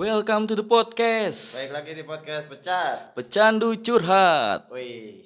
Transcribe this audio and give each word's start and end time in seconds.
Welcome 0.00 0.48
to 0.48 0.56
the 0.56 0.64
podcast. 0.64 1.60
Baik 1.60 1.72
lagi 1.76 1.90
di 1.92 2.04
podcast 2.08 2.48
Pecat. 2.48 3.12
Pecandu 3.12 3.76
curhat. 3.84 4.72
Wih, 4.72 5.20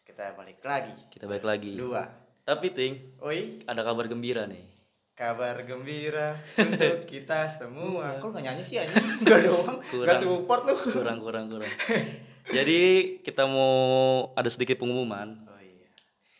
kita 0.00 0.32
balik 0.32 0.64
lagi. 0.64 0.96
Kita 1.12 1.28
balik 1.28 1.44
lagi. 1.44 1.76
Dua. 1.76 2.08
Tapi 2.40 2.72
ting, 2.72 3.20
Wih, 3.20 3.60
ada 3.68 3.84
kabar 3.84 4.08
gembira 4.08 4.48
nih. 4.48 4.64
kabar 5.12 5.60
gembira 5.68 6.40
untuk 6.56 7.04
kita 7.04 7.52
semua. 7.52 8.16
Kok 8.16 8.32
gak 8.32 8.48
nyanyi 8.48 8.64
sih 8.64 8.80
anjing? 8.80 8.96
Enggak 9.28 9.44
doang. 9.44 9.76
Kurang. 9.92 10.08
Gak 10.08 10.24
support 10.24 10.62
lu. 10.72 10.76
Kurang 10.88 11.18
kurang 11.20 11.44
kurang. 11.52 11.72
Jadi 12.56 12.80
kita 13.20 13.44
mau 13.44 14.32
ada 14.32 14.48
sedikit 14.48 14.80
pengumuman. 14.80 15.36
Oh 15.44 15.60
iya. 15.60 15.92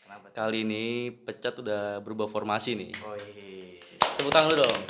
Kenapa? 0.09 0.33
tuh? 0.33 0.41
Kali 0.41 0.65
ini 0.65 1.13
Pecat 1.13 1.61
udah 1.61 2.01
berubah 2.01 2.33
formasi 2.33 2.81
nih. 2.81 2.97
Oh 3.05 3.13
iya. 3.13 3.77
Tepuk 4.17 4.33
tangan 4.33 4.49
dulu 4.57 4.65
dong. 4.65 4.81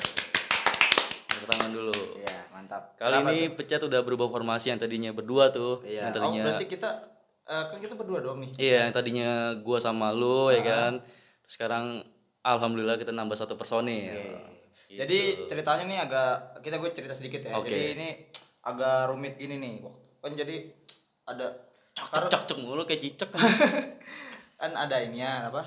Tepuk 1.27 1.49
tangan 1.51 1.71
dulu. 1.75 2.04
Iya, 2.65 2.71
mantap. 2.71 2.83
Kali 2.97 3.13
Kenapa 3.13 3.31
ini 3.31 3.43
Pecat 3.53 3.81
udah 3.85 4.01
berubah 4.01 4.27
formasi 4.27 4.67
yang 4.73 4.81
tadinya 4.81 5.11
berdua 5.13 5.53
tuh. 5.53 5.85
tuh? 5.85 5.87
Iya. 5.87 6.01
Yang 6.01 6.09
Oh, 6.09 6.15
tadinya 6.17 6.43
berarti 6.43 6.65
kita 6.67 6.91
eh, 7.45 7.65
kan 7.69 7.79
kita 7.79 7.95
berdua 7.95 8.19
doang 8.25 8.41
nih. 8.41 8.51
Iya, 8.57 8.79
yang 8.89 8.93
tadinya 8.93 9.31
gua 9.61 9.79
sama 9.79 10.09
lu 10.11 10.49
ya 10.49 10.65
kan. 10.65 10.93
Terus 11.45 11.53
sekarang 11.53 11.85
alhamdulillah 12.41 12.97
kita 12.97 13.13
nambah 13.13 13.37
satu 13.37 13.55
personil. 13.55 14.17
Gitu. 14.89 14.97
Jadi 14.97 15.19
ceritanya 15.45 15.85
nih 15.85 15.99
agak 16.01 16.63
kita 16.63 16.79
gue 16.79 16.91
cerita 16.95 17.13
sedikit 17.13 17.41
ya. 17.45 17.59
Oke. 17.59 17.69
Jadi 17.69 17.83
ini 17.99 18.09
agak 18.63 19.13
rumit 19.13 19.37
gini 19.37 19.61
nih. 19.61 19.85
Kan 20.23 20.33
jadi 20.33 20.71
ada 21.29 21.53
cok 21.93 22.33
cok 22.33 22.43
cok 22.49 22.59
mulu 22.65 22.89
kayak 22.89 23.03
cicak. 23.03 23.29
kan 24.61 24.73
ada 24.73 24.97
ininya 25.03 25.53
apa 25.53 25.63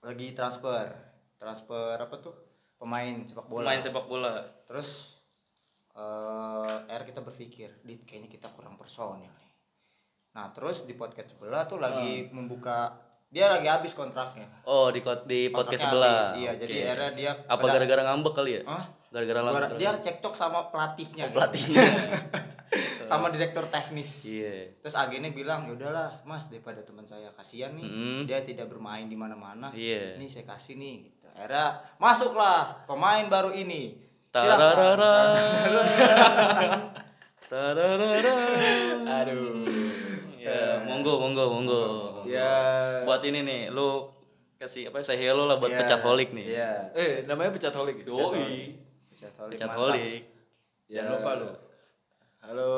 lagi 0.00 0.32
transfer 0.32 0.88
transfer 1.36 1.98
apa 1.98 2.14
tuh 2.18 2.32
pemain 2.80 3.20
sepak 3.26 3.46
bola 3.46 3.68
Pemain 3.68 3.80
sepak 3.82 4.04
bola. 4.08 4.32
terus 4.64 5.20
eh 5.92 6.74
akhirnya 6.86 7.06
kita 7.06 7.20
berpikir 7.20 7.68
di 7.80 8.00
kayaknya 8.00 8.28
kita 8.28 8.48
kurang 8.50 8.74
personil 8.74 9.28
nih 9.28 9.50
nah 10.32 10.48
terus 10.48 10.82
di 10.82 10.94
podcast 10.94 11.32
sebelah 11.32 11.64
tuh 11.64 11.76
lagi 11.76 12.24
Hmm. 12.24 12.40
membuka 12.40 12.96
dia 13.28 13.48
lagi 13.48 13.64
habis 13.64 13.92
kontraknya 13.92 14.44
Oh, 14.62 14.88
di 14.88 15.00
di 15.24 15.48
podcast 15.48 15.82
sebelah. 15.82 16.20
habis, 16.22 16.32
iya 16.38 16.52
jadi 16.54 16.68
Oke. 16.70 16.82
akhirnya 16.82 17.10
dia 17.12 17.30
apa 17.46 17.64
gara-gara 17.66 18.02
ngambek 18.02 18.32
kali 18.34 18.50
ya? 18.52 18.62
Hah? 18.66 18.84
Gara-gara 19.08 19.40
ngambek. 19.42 19.70
dia 19.78 19.90
cekcok 19.98 20.34
sama 20.34 20.68
pelatihnya 20.68 21.24
gitu. 21.26 21.36
pelatihnya. 21.36 21.84
sama 23.04 23.28
direktur 23.28 23.68
teknis 23.68 24.24
Iya. 24.26 24.72
terus 24.80 24.96
agennya 24.96 25.28
bilang 25.30 25.64
ya 25.64 25.76
udahlah 25.76 26.24
mas 26.24 26.48
daripada 26.48 26.80
teman 26.80 27.04
saya 27.04 27.28
kasihan 27.30 27.72
nih 27.72 27.84
Mm. 27.84 28.24
dia 28.24 28.40
tidak 28.40 28.68
bermain 28.68 29.04
di 29.04 29.12
mana-mana 29.14 29.68
Iya. 29.70 30.16
ini 30.16 30.28
saya 30.28 30.44
kasih 30.46 30.76
nih 30.76 30.94
gitu 31.06 31.28
akhirnya 31.28 31.68
masuklah 31.98 32.72
pemain 32.84 33.24
baru 33.26 33.52
ini 33.52 34.00
Tararara. 34.32 35.14
Tararara. 37.52 38.36
aduh 39.04 39.68
Ya, 40.42 40.82
monggo 40.82 41.22
monggo 41.22 41.44
monggo. 41.54 41.82
Ya, 42.26 43.06
Buat 43.06 43.22
ini 43.22 43.44
nih, 43.44 43.70
lu 43.70 44.10
kasih 44.58 44.90
apa 44.90 45.00
say 45.00 45.16
hello 45.16 45.44
lah 45.44 45.58
buat 45.58 45.70
Iya, 45.70 45.78
pecat 45.78 46.00
holik 46.02 46.32
nih. 46.32 46.46
iya 46.48 46.90
eh 46.94 47.22
namanya 47.24 47.52
pecat 47.52 47.72
holik. 47.72 48.02
Yoi. 48.02 48.74
Pecat 49.06 49.32
holik, 49.36 49.54
Pecat 49.54 49.70
holik. 49.70 50.22
jangan 50.88 51.12
lupa 51.14 51.30
lu 51.36 51.48
Halo, 52.42 52.74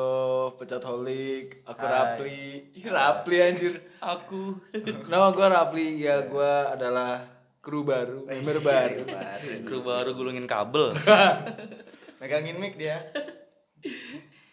pecat 0.61 0.83
holik. 0.83 1.65
Aku 1.65 1.81
Hai. 1.81 1.89
Rapli. 1.89 2.69
Ih, 2.75 2.85
Rapli 2.85 3.35
anjir. 3.41 3.81
Aku. 3.97 4.61
Nama 5.09 5.31
gua 5.31 5.47
Rapli. 5.49 5.97
Ya, 5.97 6.21
gua 6.21 6.69
adalah 6.69 7.17
kru 7.65 7.81
baru, 7.81 8.29
member 8.29 8.61
baru. 8.61 9.01
baru 9.03 9.49
Kru 9.65 9.79
baru 9.81 10.09
gulungin 10.13 10.45
kabel. 10.45 10.93
megangin 12.21 12.55
mic 12.55 12.77
dia 12.77 13.01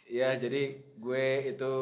Ya, 0.09 0.37
jadi 0.37 0.77
gue 0.95 1.27
itu 1.49 1.73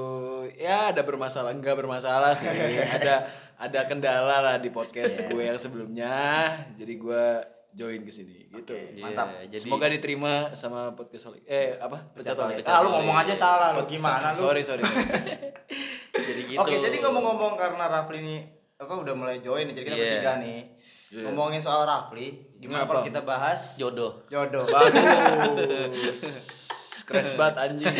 ya 0.55 0.95
ada 0.95 1.03
bermasalah, 1.03 1.51
enggak 1.51 1.75
bermasalah 1.75 2.31
sih. 2.31 2.47
ada 2.97 3.27
ada 3.59 3.81
kendala 3.87 4.39
lah 4.39 4.57
di 4.57 4.71
podcast 4.71 5.27
gue 5.27 5.43
yang 5.45 5.59
sebelumnya. 5.59 6.47
Jadi 6.79 6.95
gua 6.95 7.43
join 7.71 8.03
ke 8.03 8.11
sini 8.11 8.47
gitu. 8.47 8.71
mantap. 8.99 9.35
Iya, 9.35 9.59
jadi 9.59 9.63
Semoga 9.63 9.87
diterima 9.87 10.55
sama 10.55 10.95
podcast 10.95 11.27
holik. 11.27 11.43
Eh, 11.43 11.75
apa? 11.77 12.07
Pecat 12.15 12.35
holik. 12.35 12.63
ah 12.63 12.83
lu 12.83 12.91
ngomong 12.93 13.19
aja 13.19 13.35
salah 13.35 13.75
lu 13.75 13.83
gimana 13.87 14.31
lu 14.31 14.47
Sorry, 14.47 14.63
sorry. 14.63 14.83
sorry. 14.83 15.11
jadi 16.15 16.41
gitu. 16.51 16.59
Oke, 16.59 16.79
jadi 16.79 16.97
ngomong-ngomong 17.03 17.55
karena 17.55 17.87
Rafli 17.87 18.19
ini 18.19 18.37
apa 18.75 18.95
udah 18.95 19.15
mulai 19.15 19.39
join 19.39 19.67
nih, 19.67 19.75
jadi 19.75 19.85
kita 19.87 19.97
Iya. 19.97 20.03
bertiga 20.07 20.33
nih. 20.39 20.61
Ngomongin 21.11 21.59
soal 21.59 21.83
Rafli, 21.83 22.31
gimana 22.57 22.87
Apa? 22.87 22.91
kalau 22.93 23.03
kita 23.03 23.21
bahas 23.23 23.75
jodoh. 23.75 24.23
jodoh? 24.27 24.63
Bagus. 24.65 26.21
Crash 27.03 27.35
banget 27.35 27.57
anjing. 27.61 27.91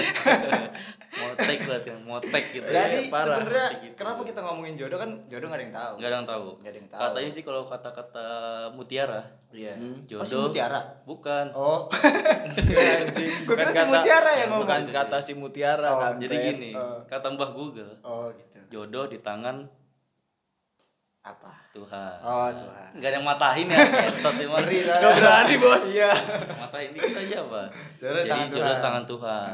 Motek 1.11 1.59
banget 1.61 1.83
kan, 1.85 1.99
motek 2.01 2.45
gitu. 2.55 2.63
Jadi 2.63 2.97
Iya, 2.97 3.11
parah. 3.11 3.43
sebenarnya 3.43 3.69
gitu. 3.83 3.95
kenapa 3.99 4.21
kita 4.23 4.41
ngomongin 4.41 4.79
jodoh 4.79 4.95
kan 4.97 5.11
jodoh 5.27 5.51
gak 5.51 5.59
ada 5.59 5.65
yang 5.67 5.75
tahu. 5.75 5.95
Gak 5.99 6.07
ada 6.07 6.15
yang 6.15 6.29
tahu. 6.29 6.47
Nggak 6.55 6.71
ada 6.71 6.79
yang 6.79 6.89
tahu. 6.89 7.01
Katanya 7.03 7.31
sih 7.31 7.43
kalau 7.43 7.63
kata-kata 7.67 8.27
mutiara, 8.71 9.21
Iya. 9.51 9.75
jodoh. 10.07 10.23
Oh, 10.23 10.25
si 10.25 10.35
Mutiara. 10.39 10.81
Bukan. 11.03 11.47
Oh. 11.53 11.91
Ya, 12.71 12.79
anjing. 13.03 13.31
Gua 13.43 13.55
kira 13.57 13.71
si 13.73 13.83
Mutiara 13.85 14.31
yang 14.33 14.49
ngomong. 14.49 14.63
Bukan 14.63 14.83
kata 14.89 15.17
si 15.19 15.33
mutiara 15.35 15.89
Oh, 15.89 15.99
kan. 15.99 16.13
Jadi 16.17 16.37
gini, 16.39 16.71
Oh. 16.73 17.03
kata 17.05 17.27
Mbah 17.29 17.51
Google, 17.51 17.91
Oh, 18.01 18.31
gitu. 18.31 18.59
jodoh 18.71 19.11
di 19.11 19.19
tangan 19.19 19.67
Apa? 21.21 21.53
Tuhan. 21.77 22.17
Oh, 22.25 22.49
Tuhan. 22.49 22.89
Gak 22.97 23.09
ada 23.13 23.17
yang 23.21 23.27
matahin 23.29 23.69
ya. 23.69 23.77
Ngeri, 24.25 24.79
Gak 24.89 25.13
berani 25.21 25.55
bos. 25.61 25.85
Iya. 25.93 26.13
Matahin 26.57 26.91
dikit 26.97 27.13
aja 27.13 27.37
apa? 27.45 27.63
Jodoh 28.01 28.23
Jadi 28.25 28.31
tangan 28.33 28.49
jodoh 28.49 28.65
Tuhan. 28.65 28.81
tangan 28.81 29.05
Tuhan. 29.05 29.49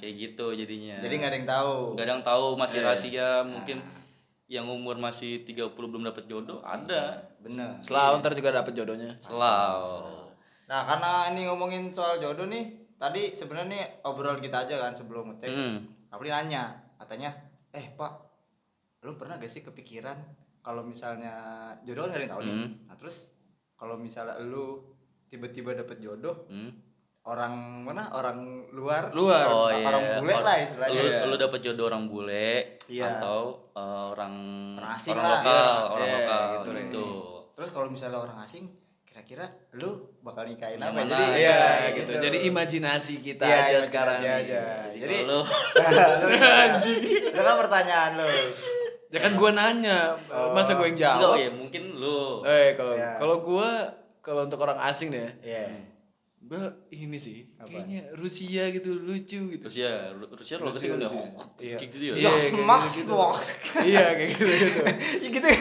Kayak 0.00 0.14
gitu 0.16 0.46
jadinya. 0.56 0.96
Jadi 0.96 1.14
nggak 1.20 1.28
ada 1.28 1.36
yang 1.36 1.48
tahu. 1.48 1.74
Gak 1.92 2.04
ada 2.08 2.12
yang 2.16 2.24
tahu 2.24 2.44
Iya. 2.48 2.58
masih 2.58 2.78
rahasia 2.80 3.28
mungkin 3.44 3.76
yang 4.50 4.66
umur 4.66 4.96
masih 4.96 5.44
30 5.44 5.76
belum 5.76 6.02
dapat 6.02 6.24
jodoh 6.24 6.64
ada. 6.64 7.20
Bener. 7.38 7.68
Setelah 7.84 8.16
ntar 8.18 8.32
juga 8.32 8.50
dapet 8.50 8.72
jodohnya. 8.72 9.12
Selalu. 9.20 10.32
Nah, 10.66 10.88
karena 10.88 11.12
ini 11.28 11.44
ngomongin 11.44 11.92
soal 11.92 12.16
jodoh 12.16 12.48
nih, 12.48 12.64
tadi 12.96 13.36
sebenarnya 13.36 13.68
nih 13.68 13.84
obrolan 14.02 14.40
kita 14.40 14.64
aja 14.64 14.80
kan 14.80 14.96
sebelum 14.96 15.36
ngetek. 15.36 15.52
Hmm. 15.52 15.76
Rafli 16.08 16.32
nanya, 16.32 16.74
katanya, 16.96 17.30
"Eh, 17.70 17.92
Pak, 17.92 18.12
lu 19.02 19.14
pernah 19.14 19.36
gak 19.36 19.46
sih 19.46 19.60
kepikiran 19.60 20.16
kalau 20.60 20.82
misalnya 20.82 21.34
jodoh 21.82 22.04
kan 22.04 22.10
gak 22.10 22.16
ada 22.16 22.22
yang 22.22 22.32
tahu 22.32 22.42
nih. 22.42 22.54
Hmm. 22.54 22.68
Nah, 22.84 22.94
terus 22.94 23.16
kalau 23.72 23.96
misalnya 23.96 24.36
lu 24.38 24.80
tiba-tiba 25.26 25.72
dapet 25.74 25.98
jodoh, 25.98 26.44
Hmm. 26.46 26.68
orang 27.22 27.54
mana? 27.82 28.10
Orang 28.10 28.38
luar? 28.70 29.08
Luar. 29.10 29.44
Oh 29.46 29.68
Orang 29.68 30.02
iya. 30.02 30.16
bule 30.16 30.34
Or- 30.34 30.42
lah 30.42 30.56
istilahnya. 30.58 30.94
Lu, 30.94 31.02
Iya. 31.02 31.18
lu 31.24 31.34
dapet 31.36 31.60
jodoh 31.60 31.84
orang 31.86 32.04
bule 32.06 32.76
Iya. 32.86 33.04
atau 33.14 33.40
uh, 33.72 34.10
orang 34.10 34.34
Orang 34.74 34.92
asing 34.92 35.12
orang 35.12 35.24
lah. 35.24 35.32
lokal, 35.34 35.64
Iya, 35.64 35.84
orang 35.86 36.06
iya, 36.06 36.16
lokal 36.18 36.44
gitu, 36.50 36.70
gitu. 36.74 37.06
Terus 37.52 37.68
kalau 37.70 37.88
misalnya 37.88 38.18
orang 38.18 38.38
asing, 38.40 38.64
kira-kira 39.02 39.44
lu 39.72 39.90
bakal 40.20 40.44
nikahin 40.44 40.78
apa? 40.78 40.92
mana? 40.94 41.08
Jadi 41.10 41.24
Iya 41.36 41.56
ya, 41.56 41.88
gitu. 41.94 42.10
Jadi 42.16 42.38
imajinasi 42.46 43.14
kita 43.18 43.44
Iya, 43.44 43.54
aja 43.54 43.60
imajinasi 43.70 43.86
sekarang. 43.86 44.18
aja. 44.18 44.34
nih. 44.38 44.48
Jadi, 44.94 44.98
Jadi 44.98 45.14
kalau 45.20 45.40
anjing. 46.64 47.00
Itu 47.30 47.40
kan 47.40 47.56
pertanyaan 47.58 48.10
lu. 48.16 48.28
Ya 49.10 49.18
kan 49.20 49.34
gua 49.34 49.50
nanya, 49.50 50.14
masa 50.50 50.74
gue 50.74 50.86
yang 50.86 50.94
enggak 50.94 51.14
jawab? 51.16 51.34
ya 51.36 51.50
mungkin 51.50 51.82
lu 51.94 52.40
Eh 52.42 52.72
kalau 52.72 52.94
Iya. 52.94 53.10
kalau 53.16 53.36
gua 53.40 53.68
kalau 54.20 54.44
untuk 54.44 54.60
orang 54.60 54.78
asing 54.80 55.10
deh, 55.10 55.26
Iya. 55.40 55.66
gue 56.40 56.60
ini 56.92 57.14
sih 57.16 57.46
kayaknya 57.58 58.10
Rusia 58.12 58.68
gitu 58.68 58.94
lucu 58.96 59.50
gitu. 59.50 59.64
Rusia, 59.64 60.10
Ru- 60.10 60.30
Rusia 60.30 60.56
lo 60.56 60.68
Rusia, 60.68 60.78
ketika 60.80 60.94
udah 60.96 61.08
Rusia. 61.08 61.26
Iya. 61.58 61.76
kayak 61.76 61.90
gitu 61.90 62.04
ya. 62.04 62.12
Iya, 62.12 62.22
Ya 62.24 62.30
semak 62.40 62.80
gitu-gitu. 62.84 63.12
loh. 63.12 63.34
iya 63.82 64.06
kayak 64.12 64.28
gitu 64.30 64.44
gitu. 64.48 64.80
Ya 65.22 65.28
gitu 65.28 65.46
ya. 65.48 65.58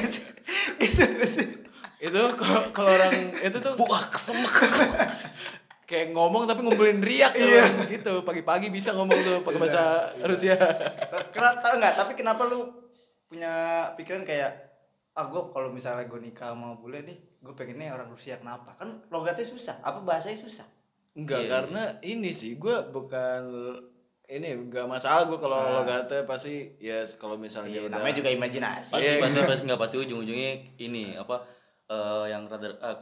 Gitu 0.80 1.04
sih. 1.26 1.48
itu 2.00 2.16
kalau 2.34 2.64
kalau 2.70 2.92
orang 2.92 3.12
itu 3.36 3.58
tuh 3.60 3.74
Buah 3.76 4.04
kesemek. 4.08 4.54
kayak 5.84 6.14
ngomong 6.14 6.46
tapi 6.46 6.62
ngumpulin 6.62 7.02
riak 7.02 7.34
tuh 7.34 7.44
Iya. 7.44 7.66
gitu 7.90 8.22
pagi-pagi 8.22 8.70
bisa 8.70 8.94
ngomong 8.94 9.18
tuh 9.18 9.38
pakai 9.42 9.58
bahasa 9.58 9.84
Rusia 10.22 10.54
Kenapa 11.30 11.58
tahu 11.60 11.74
nggak? 11.76 11.94
Tapi 11.96 12.12
kenapa 12.14 12.46
lu 12.46 12.70
punya 13.30 13.54
pikiran 13.94 14.26
kayak 14.26 14.52
ah 15.14 15.26
gue 15.26 15.42
kalau 15.48 15.70
misalnya 15.70 16.04
gue 16.04 16.20
nikah 16.20 16.52
sama 16.52 16.74
bule 16.74 17.02
nih 17.02 17.18
gue 17.40 17.54
pengennya 17.54 17.94
orang 17.94 18.10
Rusia 18.10 18.36
kenapa 18.36 18.74
kan 18.74 18.90
logatnya 19.08 19.44
susah 19.44 19.78
apa 19.80 20.02
bahasanya 20.02 20.40
susah 20.40 20.68
enggak 21.14 21.40
Iya, 21.40 21.50
karena 21.52 21.84
ini 22.02 22.32
sih 22.32 22.56
gue 22.56 22.74
bukan 22.90 23.42
ini 24.28 24.54
enggak 24.56 24.86
masalah 24.86 25.26
gue 25.26 25.38
kalau 25.38 25.58
Ah. 25.58 25.74
logatnya 25.76 26.24
pasti 26.24 26.74
ya 26.78 27.02
kalau 27.16 27.36
misalnya 27.36 27.74
Iya, 27.76 27.82
udah 27.86 27.98
namanya 27.98 28.16
juga 28.16 28.30
imajinasi 28.32 28.92
Pasti 28.92 29.06
Iya. 29.08 29.20
pasti 29.20 29.40
pasti 29.44 29.64
nggak 29.64 29.82
pasti 29.82 29.96
ujung-ujungnya 30.00 30.52
ini 30.78 31.14
apa 31.14 31.36
eh, 31.86 32.26
yang 32.28 32.46
rada 32.46 32.70
eh, 32.72 32.98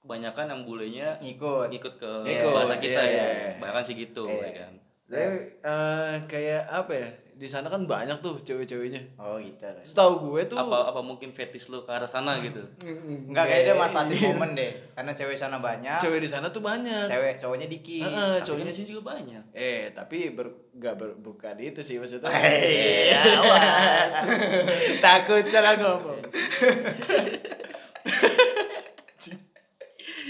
kebanyakan 0.00 0.46
yang 0.48 0.60
bulenya 0.62 1.08
ngikut 1.20 1.68
ngikut 1.68 1.94
ke 1.96 2.10
Ngikut, 2.24 2.50
bahasa 2.52 2.74
kita 2.76 3.02
iya, 3.02 3.10
ya. 3.12 3.26
iya. 3.26 3.50
Bahkan 3.58 3.82
sih 3.84 3.94
gitu 3.96 4.24
Iya. 4.24 4.40
ya 4.40 4.50
kan. 4.56 4.72
Tapi, 5.10 5.26
eh, 5.60 6.14
kayak 6.24 6.62
apa 6.66 6.92
ya 6.94 7.08
di 7.40 7.48
sana 7.48 7.72
kan 7.72 7.88
banyak 7.88 8.20
tuh 8.20 8.36
cewek-ceweknya. 8.44 9.00
Oh 9.16 9.40
gitu. 9.40 9.64
Setahu 9.80 10.28
gue 10.28 10.44
tuh 10.44 10.60
apa 10.60 10.92
apa 10.92 11.00
mungkin 11.00 11.32
fetish 11.32 11.72
lu 11.72 11.80
ke 11.80 11.88
arah 11.88 12.04
sana 12.04 12.36
gitu 12.36 12.60
Enggak 13.32 13.48
kayak 13.48 13.62
dia 13.64 13.74
manfaatin 13.74 14.36
momen 14.36 14.52
deh. 14.52 14.70
Karena 14.92 15.16
cewek 15.16 15.40
sana 15.40 15.56
banyak, 15.56 15.96
cewek 15.96 16.20
di 16.20 16.28
sana 16.28 16.52
tuh 16.52 16.60
banyak. 16.60 17.08
cewek 17.08 17.40
cowoknya 17.40 17.64
dikit. 17.66 18.04
Heeh, 18.04 18.44
cowoknya 18.44 18.60
cowoknya 18.60 18.66
di 18.68 18.74
sini 18.76 18.86
juga 18.92 19.02
banyak 19.16 19.42
Eh, 19.56 19.88
tapi 19.96 20.36
ber, 20.36 20.52
gak 20.76 20.94
ber, 21.00 21.16
bukan 21.16 21.56
itu 21.64 21.80
sih 21.80 21.96
maksudnya. 21.96 22.28
Hei, 22.36 23.16
awas. 23.16 24.28
Takut 25.04 25.48
salah 25.48 25.80
ngomong. 25.80 26.20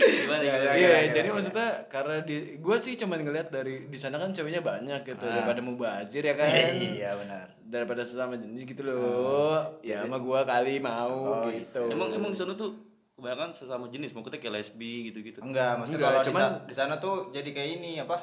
Gimana 0.02 0.40
Ya, 0.40 0.54
ya, 0.54 0.70
Iya, 0.72 0.88
ya, 0.88 0.88
ya, 0.98 1.08
jadi 1.12 1.28
ya. 1.28 1.32
maksudnya 1.32 1.68
karena 1.86 2.16
di 2.20 2.36
gue 2.56 2.76
sih 2.76 2.94
cuman 2.94 3.18
ngeliat 3.20 3.48
dari 3.48 3.84
di 3.84 3.96
sana 3.96 4.16
kan 4.16 4.30
ceweknya 4.30 4.60
banyak 4.60 5.00
gitu 5.04 5.22
daripada 5.22 5.60
mubazir 5.60 6.22
ya 6.22 6.32
kan. 6.32 6.48
Iya 6.96 7.12
benar. 7.14 7.46
Daripada 7.62 8.00
sesama 8.00 8.34
jenis 8.34 8.64
gitu 8.64 8.82
loh. 8.82 9.60
Ya 9.80 10.00
sama 10.00 10.18
gua 10.18 10.42
kali 10.42 10.78
mau 10.78 11.38
Oh, 11.38 11.46
gitu. 11.46 11.86
emang 11.86 12.10
emang 12.10 12.30
di 12.30 12.38
sana 12.38 12.52
tuh 12.52 12.74
kebanyakan 13.12 13.50
sesama 13.50 13.86
jenis 13.86 14.10
maksudnya 14.10 14.38
kayak 14.38 14.54
lesbi 14.56 14.94
gitu 15.06 15.20
gitu 15.20 15.38
Enggak, 15.40 15.76
maksudnya 15.76 15.98
Enggak, 15.98 16.12
kalau 16.14 16.26
cuman- 16.26 16.40
di, 16.40 16.48
sa- 16.50 16.64
di 16.64 16.74
sana 16.74 16.94
tuh 16.96 17.28
jadi 17.30 17.48
kayak 17.48 17.70
ini 17.76 17.92
apa? 17.98 18.16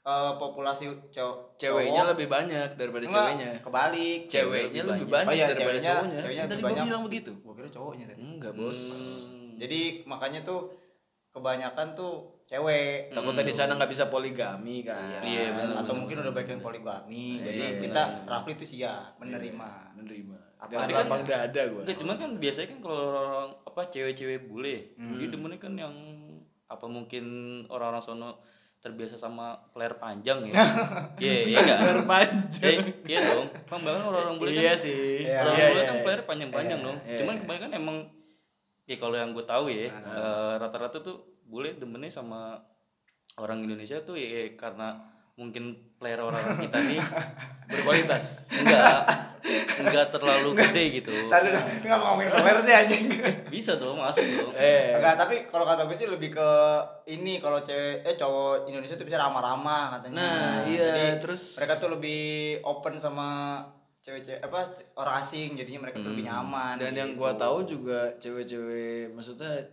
eh, 0.00 0.32
populasi 0.36 0.84
cowok 1.08 1.56
ceweknya 1.56 1.96
cowok. 1.98 2.12
lebih 2.12 2.28
banyak 2.28 2.68
daripada 2.74 3.02
Enggak, 3.02 3.24
ceweknya. 3.24 3.52
kebalik. 3.58 4.20
Ceweknya 4.28 4.82
lebih 4.84 4.92
lebih 4.94 5.06
banyak. 5.08 5.08
banyak 5.08 5.26
Oh 5.26 5.34
iya, 5.34 5.46
daripada 5.48 5.64
ceweknya- 5.74 5.88
cowoknya. 5.96 6.20
ceweknya 6.20 6.44
tadi 6.44 6.52
gua 6.54 6.68
banyak. 6.68 6.84
bilang 6.84 7.02
begitu. 7.02 7.30
Gua 7.40 7.52
kira 7.54 7.68
cowoknya 7.70 8.04
tadi. 8.06 8.20
Enggak, 8.20 8.52
Bos. 8.54 8.80
Hmm. 9.24 9.52
Jadi 9.56 9.80
makanya 10.04 10.40
tuh 10.42 10.60
kebanyakan 11.34 11.86
tuh 11.92 12.14
cewek. 12.44 13.10
Takutnya 13.10 13.42
di 13.42 13.50
sana 13.50 13.74
nggak 13.74 13.90
bisa 13.90 14.06
poligami 14.06 14.80
kan. 14.80 15.18
Iya, 15.18 15.50
benar. 15.52 15.82
Atau 15.82 15.92
mungkin 15.92 16.22
udah 16.22 16.30
baik 16.30 16.48
yang 16.48 16.62
poligami. 16.62 17.40
Jadi 17.40 17.58
Iya, 17.58 17.70
kita 17.82 18.02
Rafli 18.24 18.54
tuh 18.54 18.64
siap 18.64 19.18
menerima. 19.18 19.70
menerima. 19.94 20.36
Apa- 20.56 20.70
Dengan 20.70 20.80
Tapi 20.80 20.92
kan- 20.94 21.04
lapang 21.04 21.22
dada 21.24 21.62
gua. 21.66 21.82
Enggak, 21.82 21.98
cuman 21.98 22.16
kan 22.16 22.30
biasanya 22.38 22.68
kan 22.68 22.78
kalau 22.80 22.98
orang 23.10 23.34
apa 23.64 23.80
cewek-cewek 23.86 24.40
bule, 24.46 24.76
Hmm. 24.94 25.18
dia 25.18 25.28
demennya 25.28 25.58
kan 25.58 25.74
yang 25.74 25.94
apa 26.64 26.86
mungkin 26.86 27.24
orang-orang 27.68 28.00
sono 28.00 28.30
terbiasa 28.78 29.16
sama 29.16 29.52
player 29.70 29.96
panjang 29.96 30.44
ya. 30.44 30.52
Iya, 31.18 31.32
iya 31.42 31.58
enggak? 31.58 31.78
Biar 31.80 32.00
panjang. 32.06 32.64
Eh, 32.70 32.76
iya 33.06 33.18
dong. 33.26 33.48
Kan 33.64 33.80
bahkan 33.80 34.02
orang-orang 34.04 34.36
bule 34.38 34.50
kan 34.50 34.60
Iya 34.62 34.74
sih. 34.74 35.24
Iya. 35.24 35.40
orang 35.42 35.54
Iya, 35.54 35.66
bule 35.66 35.74
iya, 35.74 35.84
kan 35.84 35.96
iya. 35.96 36.04
player 36.04 36.22
panjang-panjang 36.22 36.80
dong. 36.80 36.96
iya. 37.02 37.18
Cuman 37.18 37.34
kebanyakan 37.38 37.70
emang 37.74 37.96
ya 38.84 38.96
kalau 38.96 39.14
yang 39.14 39.30
gue 39.30 39.42
tahu 39.42 39.66
ya, 39.66 39.88
Ah. 39.88 39.96
eh, 40.12 40.54
rata-rata 40.58 40.98
tuh 40.98 41.16
bule 41.42 41.72
demennya 41.74 42.10
sama 42.10 42.60
orang 43.36 43.60
Indonesia 43.60 43.98
tuh 43.98 44.14
ya 44.14 44.28
karena 44.54 44.96
mungkin 45.34 45.72
player 45.96 46.20
orang 46.20 46.38
kita 46.62 46.78
nih 46.84 47.00
Berkualitas. 47.66 48.46
enggak 48.54 49.02
enggak 49.76 50.06
terlalu 50.08 50.54
gede 50.54 50.84
gitu. 50.94 51.10
Tadi 51.26 51.50
nggak 51.82 51.98
mau 51.98 52.14
ngomongin 52.14 52.30
player 52.30 52.58
sih 52.60 52.72
anjing. 52.72 53.04
Bisa 53.46 53.74
dong, 53.74 53.98
masuk 53.98 54.22
dong. 54.22 54.52
eh, 54.54 54.94
Enggak, 54.94 55.16
tapi 55.16 55.34
kalau 55.44 55.64
kata 55.64 55.84
gue 55.84 55.92
sih 55.94 56.06
lebih 56.06 56.30
ke 56.30 56.48
ini 57.08 57.36
kalau 57.38 57.58
cewek 57.58 58.00
eh 58.02 58.14
cowok 58.14 58.64
Indonesia 58.64 58.94
tuh 58.94 59.04
bisa 59.04 59.18
ramah-ramah 59.18 59.98
katanya. 59.98 60.14
Nah, 60.14 60.52
iya, 60.64 60.92
Jadi, 61.10 61.20
terus- 61.20 61.56
mereka 61.56 61.74
tuh 61.76 61.90
lebih 61.90 62.22
open 62.62 62.96
sama 62.96 63.58
cewek-cewek 64.04 64.36
apa 64.38 64.60
orang 64.94 65.14
asing 65.18 65.56
jadinya 65.56 65.80
mereka 65.82 65.96
tuh 65.98 66.12
lebih 66.12 66.28
nyaman. 66.28 66.76
dan 66.76 66.92
yang 66.92 67.10
gitu. 67.10 67.18
gua 67.18 67.32
tahu 67.34 67.64
juga 67.64 68.12
cewek-cewek 68.14 69.10
maksudnya 69.10 69.64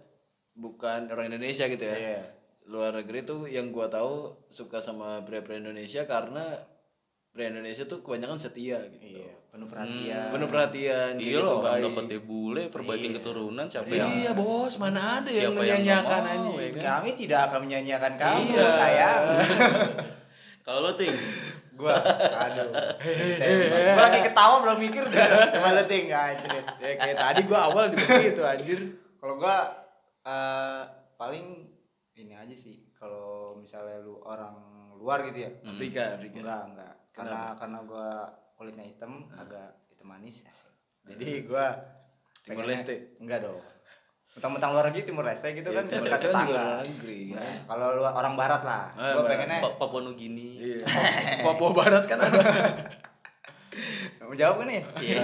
bukan 0.54 1.12
orang 1.12 1.28
Indonesia 1.28 1.68
gitu 1.68 1.84
ya. 1.84 1.98
Iya. 1.98 2.22
Luar 2.64 2.96
negeri 2.96 3.22
tuh 3.22 3.44
yang 3.46 3.70
gua 3.70 3.92
tahu 3.92 4.32
suka 4.48 4.80
sama 4.80 5.20
pria-pria 5.22 5.60
Indonesia 5.60 6.08
karena 6.08 6.48
pria 7.28 7.52
Indonesia 7.52 7.84
tuh 7.84 8.00
kebanyakan 8.00 8.40
setia 8.40 8.80
gitu. 8.88 9.20
Iya, 9.20 9.32
penuh 9.48 9.68
perhatian. 9.68 10.32
Penuh 10.32 10.48
perhatian 10.48 11.12
Iya 11.14 11.28
gitu 11.30 11.40
loh, 11.42 11.60
baik. 11.60 11.84
dapat 11.88 12.06
dia 12.08 12.22
bule, 12.22 12.64
perbaikin 12.68 13.12
keturunan 13.12 13.68
siapa 13.68 13.88
yang 13.88 14.12
Iya, 14.14 14.32
Bos, 14.32 14.76
mana 14.78 15.20
ada 15.20 15.28
yang 15.28 15.52
Siapa 15.52 15.60
yang 15.60 15.80
menyanyiakan 15.84 16.22
mau, 16.22 16.32
anjing. 16.32 16.56
ya 16.56 16.70
kan? 16.72 16.84
Kami 17.04 17.10
tidak 17.16 17.40
akan 17.48 17.60
menyanyiakan 17.62 18.14
kamu, 18.16 18.40
Iya. 18.50 18.68
sayang. 18.70 19.24
Kalau 20.72 20.88
lo 20.88 20.96
ting, 20.96 21.12
gua 21.76 22.00
aduh. 22.32 22.72
gua 22.72 24.04
lagi 24.08 24.24
ketawa 24.24 24.64
belum 24.64 24.80
mikir 24.88 25.04
udah 25.04 25.52
coba 25.52 25.68
lu 25.76 25.84
ting 25.84 26.08
anjir. 26.08 26.64
Ya 26.80 26.96
kayak 26.96 27.18
tadi 27.20 27.42
gua 27.44 27.60
awal 27.68 27.92
juga 27.92 28.08
gitu 28.24 28.40
anjir. 28.48 28.80
Kalau 29.20 29.36
gua 29.36 29.76
eh, 30.24 30.82
paling 31.20 31.68
ini 32.16 32.40
aja 32.40 32.56
sih 32.56 32.88
kalau 32.96 33.52
misalnya 33.60 34.00
lu 34.00 34.24
orang 34.24 34.56
luar 34.96 35.28
gitu 35.28 35.44
ya. 35.44 35.52
Afrika, 35.68 36.16
Afrika. 36.16 36.40
Enggak, 36.40 36.64
enggak. 36.72 36.94
Karena 37.12 37.42
karena 37.60 37.80
gua 37.84 38.32
kulitnya 38.56 38.88
hitam, 38.88 39.28
agak 39.36 39.76
hitam 39.92 40.08
manis. 40.08 40.48
Jadi 41.04 41.52
gua 41.52 41.68
Timur 42.48 42.64
Leste. 42.64 43.20
Enggak 43.20 43.44
dong. 43.44 43.60
Mentang-mentang 44.32 44.72
luar 44.72 44.86
negeri 44.88 45.04
Timur 45.04 45.22
Leste 45.22 45.52
gitu 45.52 45.70
kan 45.70 45.84
Timur 45.84 46.04
dekat 46.04 46.16
Leste 46.16 46.28
kan 46.28 46.34
tetangga. 46.40 46.56
luar 46.56 46.86
negeri. 46.86 47.20
Nah, 47.32 47.54
kalau 47.66 47.88
lu 47.92 48.04
orang 48.04 48.34
barat 48.34 48.62
lah, 48.62 48.84
Ah, 48.94 49.12
gua 49.12 49.20
barat. 49.20 49.30
pengennya 49.30 49.60
Pa- 49.60 49.76
Papua 49.78 50.00
Nugini. 50.02 50.50
Iya. 50.56 50.86
Papua 51.46 51.70
Barat 51.72 52.04
kan 52.06 52.18
ada. 52.18 52.40
mau 54.22 54.32
jawab 54.34 54.56
gak 54.58 54.68
nih? 54.68 54.82
Iya. 54.98 55.22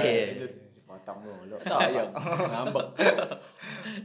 Potong 0.83 1.19
dulu. 1.21 1.56
Tayang, 1.62 2.12
ngambek. 2.51 2.88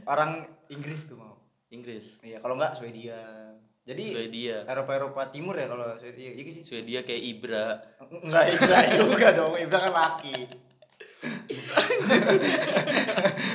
Orang 0.05 0.31
Inggris 0.67 1.03
gue 1.05 1.15
mau. 1.15 1.35
Inggris. 1.69 2.19
Iya, 2.21 2.39
kalau 2.39 2.55
enggak 2.55 2.71
Swedia. 2.73 3.19
Jadi 3.83 4.03
Swedia. 4.09 4.63
Eropa 4.63 4.91
Eropa 4.93 5.27
Timur 5.27 5.51
ya 5.53 5.67
kalau 5.67 5.83
Swedia. 5.97 6.31
Iya 6.31 6.47
sih. 6.49 6.63
Swedia 6.63 7.01
kayak 7.01 7.19
Ibra. 7.21 7.67
Enggak 8.21 8.45
Ibra 8.49 8.77
juga 8.95 9.27
dong. 9.33 9.53
Ibra 9.57 9.79
kan 9.81 9.93
laki. 9.93 10.47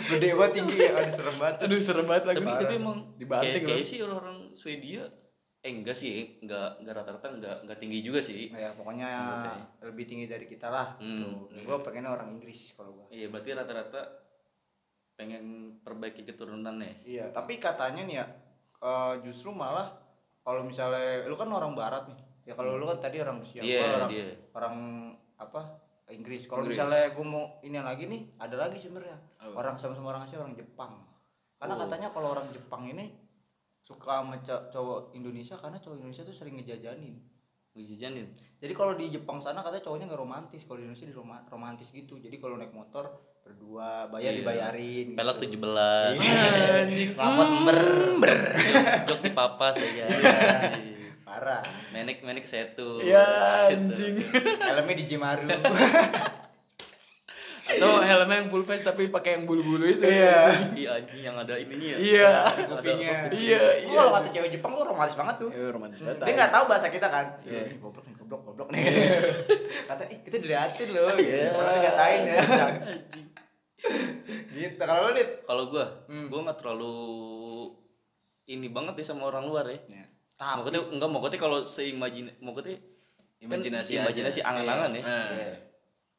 Gede 0.08 0.28
banget 0.34 0.52
tinggi 0.56 0.76
ya, 0.80 0.90
aduh 0.96 1.12
serem 1.12 1.36
banget. 1.36 1.56
Aduh 1.68 1.80
serem 1.80 2.06
banget 2.08 2.24
lagi. 2.32 2.38
Tapi 2.40 2.64
tapi 2.64 2.74
emang 2.80 2.98
dibanting 3.20 3.52
kayak, 3.52 3.62
loh. 3.64 3.68
kayak 3.76 3.86
sih 3.86 3.98
orang-orang 4.02 4.38
Swedia 4.56 5.02
eh 5.58 5.74
enggak 5.74 5.98
sih, 5.98 6.38
enggak 6.38 6.78
enggak 6.80 6.94
rata-rata 7.02 7.26
enggak 7.34 7.56
enggak 7.66 7.78
tinggi 7.82 7.98
juga 8.00 8.22
sih. 8.22 8.46
Ya 8.54 8.70
pokoknya 8.72 9.08
lebih 9.82 10.04
tinggi 10.06 10.26
dari 10.30 10.46
kita 10.46 10.70
lah. 10.70 10.96
Hmm. 11.02 11.18
Tuh. 11.18 11.50
Gua 11.66 11.82
pengennya 11.82 12.14
orang 12.14 12.38
Inggris 12.38 12.72
kalau 12.78 12.94
gua. 12.94 13.06
Iya, 13.10 13.26
berarti 13.28 13.50
rata-rata 13.58 14.00
pengen 15.18 15.76
perbaiki 15.82 16.22
keturunan 16.22 16.78
ya. 16.78 16.94
Iya, 17.02 17.24
tapi 17.34 17.58
katanya 17.58 18.06
nih 18.06 18.16
ya 18.22 18.26
eh, 18.78 19.14
justru 19.26 19.50
malah 19.50 19.98
kalau 20.46 20.62
misalnya 20.62 21.26
lu 21.26 21.34
kan 21.34 21.50
orang 21.50 21.74
barat 21.74 22.06
nih. 22.06 22.20
Ya 22.48 22.54
kalau 22.56 22.80
lu 22.80 22.88
kan 22.88 23.02
tadi 23.02 23.20
orang 23.20 23.42
Rusia, 23.42 23.60
Iya, 23.60 23.82
gua 23.82 23.90
orang 24.00 24.10
dia. 24.14 24.28
orang 24.56 24.74
apa? 25.36 25.60
Inggris. 26.10 26.44
Kalau 26.44 26.64
misalnya 26.64 27.12
gua 27.12 27.24
mau 27.24 27.44
ini 27.60 27.76
lagi 27.76 28.04
nih, 28.04 28.36
ada 28.36 28.56
lagi 28.58 28.76
sebenarnya. 28.76 29.16
Orang 29.50 29.76
sama-sama 29.76 30.10
orang 30.10 30.22
Asia, 30.22 30.36
orang 30.36 30.52
Jepang. 30.52 31.04
Karena 31.54 31.74
Oh. 31.74 31.80
katanya 31.80 32.08
kalau 32.08 32.32
orang 32.32 32.48
Jepang 32.48 32.86
ini 32.86 33.12
suka 33.78 34.20
sama 34.20 34.36
co- 34.38 34.68
cowok 34.68 35.12
Indonesia 35.12 35.54
karena 35.54 35.76
cowok 35.76 35.96
Indonesia 35.98 36.22
tuh 36.22 36.32
sering 36.32 36.56
ngejajanin. 36.56 37.16
Dijajanin. 37.70 38.26
Jadi 38.58 38.72
kalau 38.72 38.92
di 38.92 39.06
Jepang 39.08 39.38
sana 39.38 39.60
katanya 39.60 39.80
cowoknya 39.80 40.06
nggak 40.06 40.18
romantis, 40.18 40.62
kalau 40.62 40.76
di 40.76 40.84
Indonesia 40.84 41.06
di 41.06 41.14
roma- 41.14 41.44
romantis 41.46 41.88
gitu. 41.88 42.18
Jadi 42.18 42.36
kalau 42.36 42.54
naik 42.54 42.72
motor 42.72 43.06
berdua, 43.40 44.08
bayar 44.08 44.34
Iya. 44.34 44.38
dibayarin. 44.40 45.08
Pelak 45.14 45.38
gitu. 45.38 45.62
17. 45.62 46.18
Anjing. 46.18 47.10
Rapot 47.14 47.48
ber 47.64 47.80
ber. 48.18 48.34
Jok 49.06 49.20
di 49.20 49.30
papas 49.30 49.74
Parah. 51.38 51.62
Menek 51.90 52.18
menek 52.20 52.44
setu. 52.44 52.98
Ya 53.00 53.22
Gitu. 53.70 53.94
anjing. 53.94 54.14
Helmnya 54.68 54.94
di 54.94 55.04
Jimaru. 55.06 55.46
Atau 57.68 58.00
helmnya 58.00 58.40
yang 58.40 58.48
full 58.48 58.64
face 58.64 58.80
tapi 58.82 59.06
pakai 59.06 59.36
yang 59.36 59.44
bulu-bulu 59.44 59.84
itu. 59.84 60.00
Iya. 60.02 60.72
Iya 60.72 60.88
anjing 60.98 61.20
yang 61.22 61.36
ada 61.36 61.52
ininya 61.54 61.84
ya. 61.84 61.96
Iya. 62.00 62.30
Kupingnya. 62.64 63.16
Iya, 63.28 63.62
iya. 63.84 63.92
Kalau 63.94 64.10
kata 64.10 64.28
cewek 64.32 64.50
Jepang 64.50 64.72
tuh 64.72 64.88
romantis 64.88 65.12
banget 65.14 65.36
tuh. 65.38 65.50
Eh, 65.52 65.68
romantis 65.68 66.00
banget. 66.00 66.24
Dia 66.24 66.32
nggak 66.34 66.48
tahu 66.50 66.64
bahasa 66.64 66.88
kita 66.88 67.06
kan. 67.06 67.26
Iya. 67.44 67.76
Goblok 67.76 68.02
nih, 68.02 68.14
goblok, 68.16 68.40
goblok 68.42 68.68
nih. 68.72 68.82
Kata, 69.92 70.02
ih 70.08 70.18
kita 70.24 70.36
diliatin 70.40 70.88
loh. 70.90 71.12
Gitu. 71.12 71.28
Iya. 71.28 71.48
Orang 71.52 71.74
dikatain 71.76 72.20
ya. 72.24 72.36
Anjing. 72.40 73.26
gitu. 74.50 74.80
Kalau 74.80 75.00
lu 75.04 75.12
dit. 75.12 75.30
Kalau 75.44 75.64
gua, 75.68 75.86
Hmm. 76.08 76.26
gua 76.26 76.40
nggak 76.48 76.58
terlalu 76.58 76.96
ini 78.48 78.72
banget 78.72 78.96
ya 78.96 79.12
sama 79.12 79.28
orang 79.28 79.44
luar 79.44 79.68
ya. 79.68 79.76
Tapi. 80.38 80.62
Maksudnya 80.62 80.82
enggak 80.94 81.10
maksudnya 81.10 81.40
kalau 81.42 81.58
seimajin 81.66 82.30
maksudnya 82.38 82.78
Imajinasi 83.38 83.90
kan, 83.94 84.02
imajinasi 84.06 84.40
angan-angan 84.42 84.90
ya. 84.98 85.02
Ah. 85.02 85.30
Iya. 85.30 85.54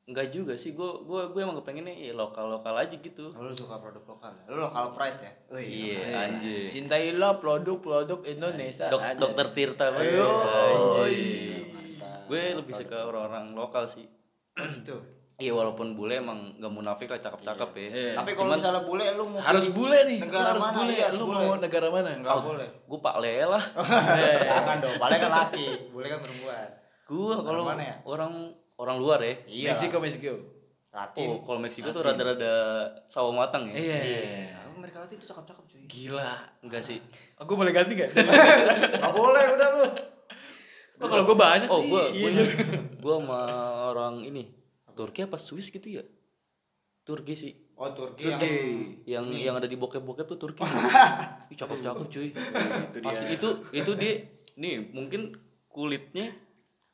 Enggak 0.09 0.27
juga 0.33 0.53
sih, 0.55 0.71
gua 0.71 1.03
gua 1.03 1.29
gua 1.29 1.41
emang 1.43 1.59
kepengennya 1.59 1.93
ya 1.93 2.15
lokal-lokal 2.15 2.73
aja 2.79 2.95
gitu. 2.95 3.29
Oh, 3.35 3.43
lu 3.43 3.51
suka 3.51 3.75
produk 3.77 4.01
lokal. 4.07 4.31
ya? 4.33 4.43
Lu 4.49 4.55
lokal 4.57 4.95
pride 4.95 5.19
ya? 5.21 5.31
Wih. 5.51 5.67
Iya, 5.67 5.99
Eh, 5.99 6.15
anjing. 6.15 6.67
Cintailah 6.71 7.37
produk-produk 7.37 8.19
Indonesia. 8.25 8.87
Dok, 8.87 9.03
dokter 9.19 9.47
Tirta 9.51 9.91
banget. 9.91 10.17
Anjing. 10.17 11.63
Gue 12.25 12.43
lebih 12.55 12.73
suka 12.73 13.05
orang-orang 13.05 13.51
lokal 13.53 13.85
sih. 13.85 14.07
Gitu. 14.55 15.18
Iya 15.39 15.55
walaupun 15.55 15.95
bule 15.95 16.19
emang 16.19 16.51
gak 16.53 16.67
munafik 16.67 17.07
lah 17.07 17.17
cakep-cakep 17.17 17.69
ya. 17.73 17.87
Iya. 17.87 18.11
Tapi 18.13 18.31
kalau 18.33 18.53
misalnya 18.53 18.83
bule 18.83 19.05
lu 19.15 19.23
mau 19.25 19.39
harus 19.39 19.71
bule 19.71 19.99
nih. 20.03 20.19
Negara 20.19 20.51
harus 20.51 20.61
mana? 20.61 20.75
bule. 20.75 20.91
Iya, 20.91 21.07
Lu 21.09 21.23
bule. 21.25 21.39
mau 21.41 21.55
negara 21.55 21.87
mana? 21.87 22.09
Enggak 22.11 22.37
boleh. 22.41 22.67
Gue 22.83 22.99
Pak 22.99 23.15
Le 23.17 23.33
lah. 23.47 23.63
Eh, 23.63 24.39
Jangan 24.51 24.77
dong, 24.79 24.95
paling 24.97 25.15
kan 25.17 25.31
laki, 25.33 25.67
bule 25.89 26.05
kan 26.05 26.19
perempuan. 26.19 26.67
Gue 27.01 27.35
kalau 27.39 27.63
mana 27.63 27.81
ya? 27.81 27.95
orang 28.03 28.33
orang 28.75 28.97
luar 28.97 29.19
ya. 29.21 29.33
Iya. 29.45 29.67
Meksiko 29.71 29.97
Meksiko. 29.97 30.35
Latin. 30.89 31.27
Oh, 31.29 31.39
kalau 31.41 31.59
Meksiko 31.59 31.87
tuh 31.89 32.03
rada-rada 32.03 32.53
sawo 33.05 33.31
matang 33.31 33.71
ya. 33.71 33.79
Iya. 33.79 33.97
Iya. 33.97 34.21
Amerika 34.69 34.99
Latin 34.99 35.15
itu 35.15 35.25
cakep-cakep 35.25 35.63
cuy. 35.65 35.81
Gila. 35.87 36.31
Enggak 36.61 36.83
sih. 36.83 36.99
Aku 37.37 37.55
boleh 37.55 37.71
ganti 37.71 37.95
gak? 37.95 38.11
Gak 38.99 39.13
boleh 39.13 39.43
udah 39.53 39.67
lu. 39.71 39.83
oh, 40.99 41.07
kalau 41.07 41.23
gue 41.23 41.37
banyak 41.37 41.67
Oh, 41.67 41.79
sih. 41.79 41.87
gua 41.87 42.03
Iya. 42.11 42.27
gua, 42.27 42.43
gua 42.99 43.15
sama 43.17 43.39
orang 43.89 44.19
ini 44.21 44.43
Turki 44.99 45.23
apa 45.23 45.39
Swiss 45.39 45.71
gitu 45.71 45.87
ya? 45.87 46.03
Turki 47.07 47.33
sih. 47.33 47.55
Oh 47.79 47.87
Turki, 47.95 48.27
Turki. 48.27 48.51
yang 49.07 49.31
Yang 49.31 49.47
yang 49.47 49.55
ada 49.55 49.63
di 49.63 49.79
bokep-bokep 49.79 50.27
tuh 50.27 50.37
Turki. 50.37 50.59
Ih, 51.51 51.55
cakep-cakep 51.55 52.07
cuy. 52.11 52.27
Itu 52.35 52.97
dia. 52.99 53.07
Asli, 53.07 53.25
itu 53.39 53.49
itu 53.71 53.91
dia 53.95 54.13
nih 54.59 54.91
mungkin 54.91 55.39
kulitnya 55.71 56.35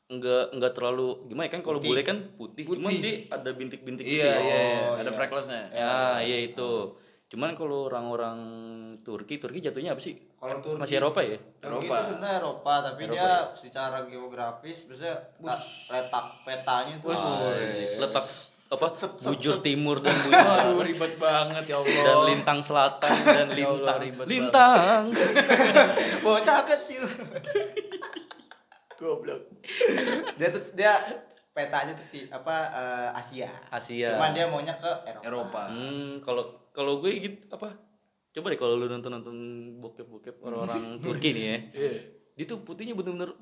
enggak 0.06 0.54
enggak 0.54 0.72
terlalu 0.78 1.26
gimana 1.26 1.50
ya 1.50 1.52
kan 1.58 1.62
kalau 1.66 1.82
bule 1.82 2.06
kan 2.06 2.30
putih, 2.38 2.62
cuman 2.62 2.94
Putih. 2.94 3.02
dia 3.02 3.14
ada 3.34 3.50
bintik-bintik 3.50 4.06
Iya, 4.06 4.14
gitu 4.14 4.22
ya. 4.22 4.38
iya, 4.38 4.54
iya. 4.54 4.78
Oh, 4.86 4.94
ada 5.02 5.10
iya. 5.10 5.16
freckles-nya. 5.18 5.62
Ya, 5.74 5.98
iya 6.22 6.38
itu. 6.46 6.70
Cuman 7.26 7.52
kalau 7.52 7.90
orang-orang 7.90 8.38
Turki, 9.00 9.36
Turki 9.36 9.58
jatuhnya 9.58 9.92
apa 9.92 10.00
sih? 10.00 10.14
Kalau 10.32 10.62
Turki- 10.62 10.78
Masih 10.78 10.96
Eropa 10.96 11.20
ya? 11.20 11.34
Turki 11.58 11.66
Eropa. 11.82 11.94
itu 11.96 12.06
sebenarnya 12.08 12.36
Eropa, 12.38 12.72
tapi 12.80 13.02
dia 13.08 13.28
secara 13.52 13.98
geografis 14.04 14.78
biasanya 14.84 15.16
ta- 15.36 15.62
letak 15.92 16.24
petanya 16.42 16.92
itu 16.94 17.06
Letak 17.98 18.24
apa? 18.66 18.76
Set, 18.78 18.94
set, 18.96 19.12
set, 19.16 19.28
bujur 19.28 19.54
set. 19.56 19.62
timur 19.64 19.96
dan 19.98 20.10
bujur 20.20 20.38
Waduh, 20.38 20.82
ribet 20.82 21.12
banget 21.16 21.64
ya 21.66 21.76
Allah. 21.76 22.02
dan 22.04 22.18
lintang 22.28 22.58
selatan 22.60 23.14
dan 23.28 23.46
Ya 23.48 23.62
Allah, 23.64 23.94
lintang 23.94 23.98
ribet 24.00 24.26
lintang 24.28 25.02
bocah 26.24 26.60
kecil. 26.64 27.02
Goblok. 28.96 29.42
dia 30.34 30.48
tuh 30.48 30.62
dia 30.72 30.92
petanya 31.52 31.92
tuh 31.92 32.06
apa 32.28 32.56
eh, 32.70 33.08
Asia. 33.14 33.50
Asia. 33.68 34.14
Cuman 34.14 34.30
dia 34.30 34.46
maunya 34.46 34.74
ke 34.74 34.90
Eropa. 35.04 35.22
Eropa. 35.22 35.62
hmm 35.68 36.10
kalau 36.18 36.42
kalau 36.76 37.00
gue 37.00 37.08
gitu 37.16 37.36
apa 37.48 37.72
coba 38.30 38.46
deh 38.46 38.58
kalau 38.58 38.74
lu 38.74 38.86
nonton 38.86 39.08
nonton 39.10 39.36
bokep 39.76 40.04
bokep 40.04 40.36
orang-orang 40.38 41.00
Turki 41.02 41.32
nih 41.32 41.44
ya 41.44 41.58
Iya. 41.74 41.92
dia 42.34 42.44
tuh 42.44 42.60
putihnya 42.60 42.92
bener-bener 42.92 43.32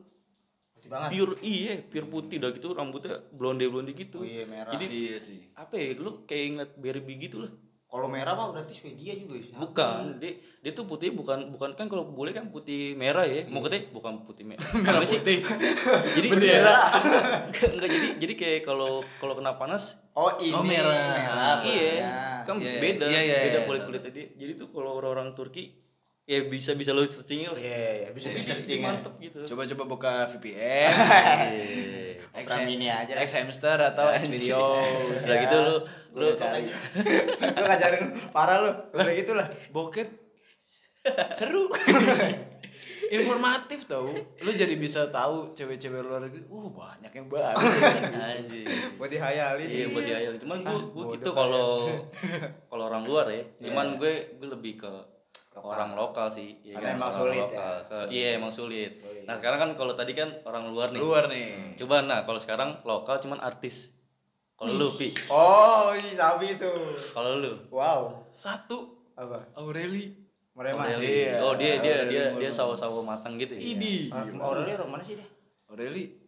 Putih 0.73 0.87
banget. 0.89 1.09
pure 1.13 1.35
iya 1.41 1.75
pure 1.83 2.07
putih 2.07 2.37
udah 2.37 2.51
gitu 2.53 2.67
rambutnya 2.71 3.15
blonde 3.29 3.65
blonde 3.65 3.91
gitu 3.93 4.19
Oh 4.19 4.25
iya, 4.25 4.45
merah. 4.45 4.71
jadi 4.71 4.87
Iya 4.87 5.17
sih. 5.19 5.51
apa 5.53 5.75
ya 5.75 5.97
lu 5.97 6.23
kayak 6.23 6.45
ngeliat 6.49 6.73
Barbie 6.77 7.19
gitu 7.21 7.37
lah 7.41 7.51
Kalau 7.95 8.11
merah 8.11 8.35
mah 8.35 8.51
berarti 8.51 8.75
Swedia 8.75 9.15
juga 9.15 9.39
ya. 9.39 9.55
bukan 9.55 10.19
dia 10.19 10.35
dia 10.59 10.73
tuh 10.73 10.83
putih 10.83 11.11
bukan 11.11 11.47
bukan 11.49 11.71
kan 11.73 11.87
kalau 11.87 12.03
boleh 12.05 12.31
kan 12.31 12.51
putih 12.51 12.93
merah 12.95 13.23
ya 13.23 13.47
mau 13.47 13.63
katanya 13.63 13.87
bukan 13.89 14.27
putih 14.27 14.43
merah 14.51 14.67
Merah 14.75 14.99
sih? 15.05 15.17
putih. 15.17 15.39
jadi 16.17 16.27
Bendera. 16.29 16.75
enggak, 17.45 17.71
enggak 17.71 17.89
jadi 17.89 18.09
jadi 18.19 18.35
kayak 18.35 18.61
kalau 18.65 18.93
kalau 19.17 19.35
kena 19.35 19.55
panas 19.55 20.03
Oh 20.13 20.35
ini 20.37 20.51
Oh, 20.53 20.63
merah. 20.63 21.63
iya 21.63 21.91
Ya. 21.97 22.13
kan 22.43 22.55
Iya, 22.57 22.79
beda 22.79 23.07
iya, 23.07 23.21
iya, 23.21 23.37
beda 23.45 23.59
iya. 23.59 23.65
kulit 23.65 23.83
kulitnya 23.85 24.11
dia 24.13 24.27
jadi 24.35 24.53
tuh 24.57 24.69
kalau 24.69 24.91
orang-orang 24.95 25.31
Turki 25.33 25.84
ya 26.25 26.41
bisa 26.49 26.73
bisa 26.73 26.91
lo 26.91 27.05
searching 27.05 27.45
lah 27.45 27.53
Iya, 27.55 27.81
iya, 28.01 28.09
bisa 28.11 28.33
Jadi 28.33 28.41
searching 28.41 28.81
ya. 28.81 28.85
mantep 28.89 29.13
gitu 29.21 29.39
Coba-coba 29.45 29.83
buka 29.85 30.13
VPN. 30.33 30.89
Iya. 31.53 32.25
X, 32.35 32.49
mini 32.65 32.89
aja. 32.89 33.13
X 33.21 33.37
hamster 33.37 33.77
atau 33.79 34.09
X 34.11 34.27
video. 34.27 34.81
Setelah 35.15 35.39
gitu 35.45 35.57
lu 35.69 35.77
lu 36.15 36.27
cari. 36.33 36.65
lu 37.37 37.63
ngajarin 37.63 38.05
parah 38.33 38.59
lu. 38.59 38.71
Kayak 38.91 39.17
gitu 39.21 39.33
lah. 39.37 39.47
Bokep 39.71 40.09
seru. 41.39 41.69
Informatif 43.05 43.85
tau. 43.85 44.09
Lu 44.41 44.51
jadi 44.51 44.75
bisa 44.75 45.13
tahu 45.13 45.53
cewek-cewek 45.53 46.01
luar 46.01 46.25
negeri. 46.25 46.41
Uh, 46.49 46.73
banyak 46.73 47.13
yang 47.13 47.29
baru. 47.29 47.53
anjir 48.17 48.65
Buat 48.97 49.13
dihayalin. 49.13 49.69
Iya 49.69 49.87
buat 49.93 50.03
diayal. 50.03 50.35
Cuman 50.41 50.65
gue 50.65 50.73
gue 50.73 50.81
Ah, 50.81 50.91
bodoh 50.91 51.13
gitu 51.13 51.31
kalau 51.31 51.69
kalau 52.67 52.85
orang 52.89 53.05
luar 53.05 53.29
ya. 53.29 53.45
Cuman 53.61 54.01
gue 54.01 54.41
gue 54.41 54.49
lebih 54.49 54.81
ke 54.81 54.91
orang 55.57 55.95
lokal 55.95 56.27
sih. 56.29 56.59
Ya 56.61 56.75
Karena 56.75 56.97
emang 56.97 57.09
Orang 57.09 57.19
sulit 57.21 57.45
lokal. 57.45 57.75
ya. 57.85 58.05
Iya 58.09 58.29
emang 58.35 58.51
sulit. 58.51 58.91
Nah 59.23 59.35
sekarang 59.37 59.59
kan 59.59 59.71
kalau 59.75 59.93
tadi 59.93 60.13
kan 60.13 60.29
orang 60.43 60.67
luar 60.67 60.91
nih. 60.91 60.99
luar 60.99 61.25
nih. 61.27 61.77
Coba 61.77 62.03
nah 62.03 62.23
kalau 62.23 62.37
sekarang 62.37 62.83
lokal 62.83 63.19
cuman 63.19 63.39
artis. 63.39 63.95
Kalau 64.55 64.71
lu 64.71 64.89
pi, 64.93 65.11
Oh, 65.29 65.91
iya 65.93 66.15
sabi 66.15 66.55
itu. 66.55 66.71
kalau 67.11 67.39
lu 67.39 67.59
Wow. 67.69 68.23
Satu 68.29 69.03
Apa? 69.13 69.51
Aureli. 69.55 70.15
Meremas. 70.53 70.95
Aureli. 70.95 71.11
Iya, 71.27 71.33
Oh 71.41 71.55
dia 71.55 71.79
dia 71.79 71.95
Aureli 72.01 72.11
dia 72.11 72.25
dia 72.39 72.51
sawo-sawo 72.51 73.03
matang 73.03 73.35
gitu 73.35 73.55
ya. 73.55 73.61
Ini. 73.61 74.11
Orang 74.11 74.39
Aurelia 74.41 74.75
orang 74.79 74.91
mana 74.93 75.03
sih 75.03 75.15
dia? 75.15 75.27
Aureli. 75.67 76.24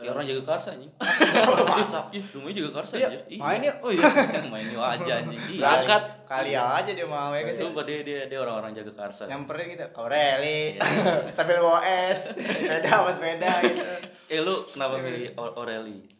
Ya 0.00 0.10
orang 0.10 0.24
jaga 0.24 0.42
karsa 0.46 0.68
anjing. 0.72 0.92
Masak. 0.96 2.04
Ih, 2.16 2.24
rumahnya 2.30 2.56
juga 2.56 2.70
karsa 2.76 2.94
Iya, 2.96 3.06
anjir. 3.06 3.20
Iya. 3.28 3.40
main 3.40 3.60
yuk. 3.60 3.76
Oh 3.80 3.90
iya. 3.90 4.06
main 4.52 4.66
yuk 4.66 4.80
aja 4.82 5.12
anjing. 5.18 5.40
Iya. 5.46 5.60
Berangkat. 5.60 6.02
Kali 6.24 6.52
aja 6.54 6.90
dia 6.90 7.06
mau 7.06 7.30
ya 7.30 7.42
guys. 7.42 7.58
Sumpah 7.58 7.82
dia 7.82 7.98
dia 8.00 8.20
dia 8.24 8.38
orang-orang 8.38 8.70
jaga 8.72 8.92
karsa. 8.96 9.26
Nyamperin 9.26 9.66
gitu. 9.70 9.84
Aureli. 9.94 10.74
Iya. 10.74 10.82
Sambil 11.36 11.58
bawa 11.58 11.80
es. 11.82 12.32
Sepeda 12.32 12.88
sama 12.90 13.10
sepeda 13.10 13.50
gitu. 13.60 13.82
Eh 14.28 14.40
lu 14.40 14.54
kenapa 14.66 14.94
milih 14.98 15.34
Aur- 15.34 15.54
Aureli? 15.56 16.19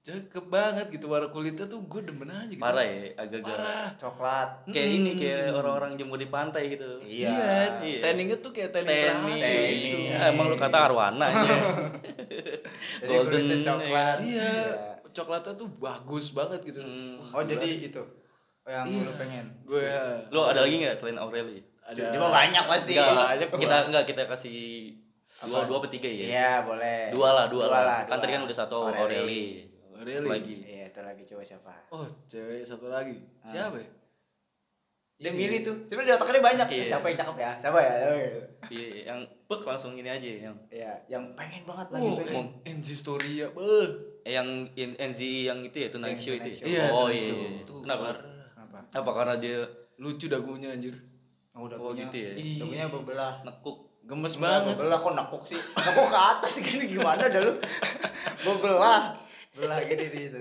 Cakep 0.00 0.48
banget 0.48 0.88
gitu 0.88 1.12
warna 1.12 1.28
kulitnya 1.28 1.68
tuh 1.68 1.84
gue 1.84 2.00
demen 2.00 2.24
aja 2.26 2.48
gitu. 2.48 2.56
Parah 2.56 2.80
ya, 2.80 3.12
agak-agak 3.20 3.52
Parah. 3.52 3.88
Coklat. 4.00 4.48
kayak 4.64 4.90
ini 4.96 5.10
kayak 5.12 5.52
orang-orang 5.52 5.92
jemur 5.92 6.16
di 6.16 6.24
pantai 6.26 6.72
gitu. 6.72 7.04
Iya, 7.04 7.84
Iya. 7.84 8.00
tanningnya 8.00 8.40
tuh 8.40 8.48
kayak 8.48 8.72
tanning 8.72 8.96
Tenny, 8.96 9.36
berhasil 9.36 9.60
gitu. 9.76 9.98
Ya, 10.08 10.32
emang 10.32 10.48
lu 10.48 10.56
kata 10.56 10.88
arwana 10.88 11.28
aja. 11.28 11.36
Jadi 12.96 13.12
Golden 13.12 13.28
kulitnya 13.44 13.58
coklat. 13.60 14.16
Iya, 14.24 14.50
coklatnya 15.12 15.52
tuh 15.52 15.68
bagus 15.76 16.26
banget 16.32 16.60
gitu. 16.64 16.80
Hmm. 16.80 17.20
Oh 17.36 17.44
jadi 17.44 17.68
itu 17.84 18.02
yang 18.64 18.88
Iya. 18.88 19.04
lu 19.04 19.12
pengen. 19.20 19.46
Gue 19.68 19.84
Lu 20.32 20.40
ada 20.42 20.64
lagi 20.64 20.80
nggak 20.80 20.96
selain 20.96 21.20
Aureli? 21.20 21.60
ada 21.84 22.08
Dia 22.08 22.16
mah 22.16 22.32
banyak 22.32 22.64
pasti. 22.64 22.96
Banyak 22.96 23.52
Kita 23.52 23.76
enggak 23.84 24.04
kita 24.08 24.24
kasih 24.24 24.96
dua 25.44 25.60
dua 25.68 25.76
apa 25.76 25.88
tiga 25.92 26.08
ya? 26.08 26.24
Iya 26.24 26.52
boleh. 26.64 27.12
Dua 27.12 27.28
lah, 27.32 27.46
dua, 27.52 27.68
lah. 27.68 28.08
Kan 28.08 28.16
dua. 28.16 28.22
tadi 28.24 28.32
kan 28.32 28.42
udah 28.44 28.56
satu 28.56 28.80
Aureli. 28.80 29.68
Aureli. 30.00 30.26
Lagi. 30.26 30.56
Iya 30.62 30.84
itu 30.88 31.00
lagi 31.00 31.22
coba 31.24 31.42
siapa? 31.42 31.72
Oh, 31.90 32.06
cewek 32.24 32.62
satu 32.62 32.88
lagi. 32.88 33.20
Siapa 33.42 33.76
ya? 33.76 33.88
Dia 35.20 35.30
milih 35.30 35.60
tuh. 35.60 35.76
Cuma 35.84 36.00
di 36.00 36.08
otaknya 36.08 36.32
dia 36.34 36.44
banyak. 36.46 36.66
Iya. 36.72 36.84
Siapa 36.86 37.06
yang 37.06 37.18
cakep 37.20 37.36
ya? 37.38 37.52
Siapa 37.54 37.78
ya? 37.78 37.92
Oh, 38.02 38.16
gitu. 38.16 38.40
Iya, 38.70 38.86
yang 39.06 39.18
pek 39.44 39.60
langsung 39.62 39.92
ini 39.92 40.08
aja 40.08 40.24
yang 40.42 40.56
Iya, 40.66 40.92
yang 41.06 41.24
pengen 41.36 41.62
banget 41.62 41.88
lagi 41.90 42.00
Oh, 42.02 42.16
pengen. 42.16 42.46
NG 42.64 42.88
Story 42.90 43.32
ya. 43.38 43.48
Beuh. 43.50 44.08
eh, 44.20 44.32
yang 44.34 44.48
in- 44.74 44.96
NZ 44.98 45.20
yang 45.46 45.60
itu 45.60 45.76
ya 45.78 45.88
Tonight 45.88 46.12
Yang 46.12 46.20
Show 46.22 46.34
itu. 46.34 46.48
Ya? 46.48 46.64
Iya, 46.66 46.84
oh 46.90 47.08
iya. 47.08 47.20
Iya. 47.30 47.48
Tuh, 47.64 47.80
Kenapa? 47.80 48.04
Kenapa? 48.16 48.78
Apa 48.90 49.10
karena 49.14 49.34
dia 49.36 49.58
Lucu 49.96 50.26
dagunya 50.26 50.68
anjir. 50.70 50.96
Oh, 51.52 51.64
udah 51.64 51.76
oh 51.76 51.92
gitu 51.92 52.16
ya. 52.16 52.32
Iya. 52.32 52.56
Dagunya 52.58 52.84
bebelah. 52.86 53.32
Nekuk. 53.42 53.76
Gemes 54.02 54.36
banget. 54.36 54.72
bebelah 54.74 54.98
kok 54.98 55.12
nekuk 55.14 55.42
sih. 55.44 55.60
Nekuk 55.60 56.06
ke 56.06 56.18
atas 56.18 56.52
gini 56.58 56.84
gimana 56.86 57.20
dah 57.22 57.40
lu? 57.42 57.52
Bebelah. 58.46 59.12
Belah 59.60 59.80
gini 59.84 60.06
di 60.08 60.20
itu. 60.32 60.40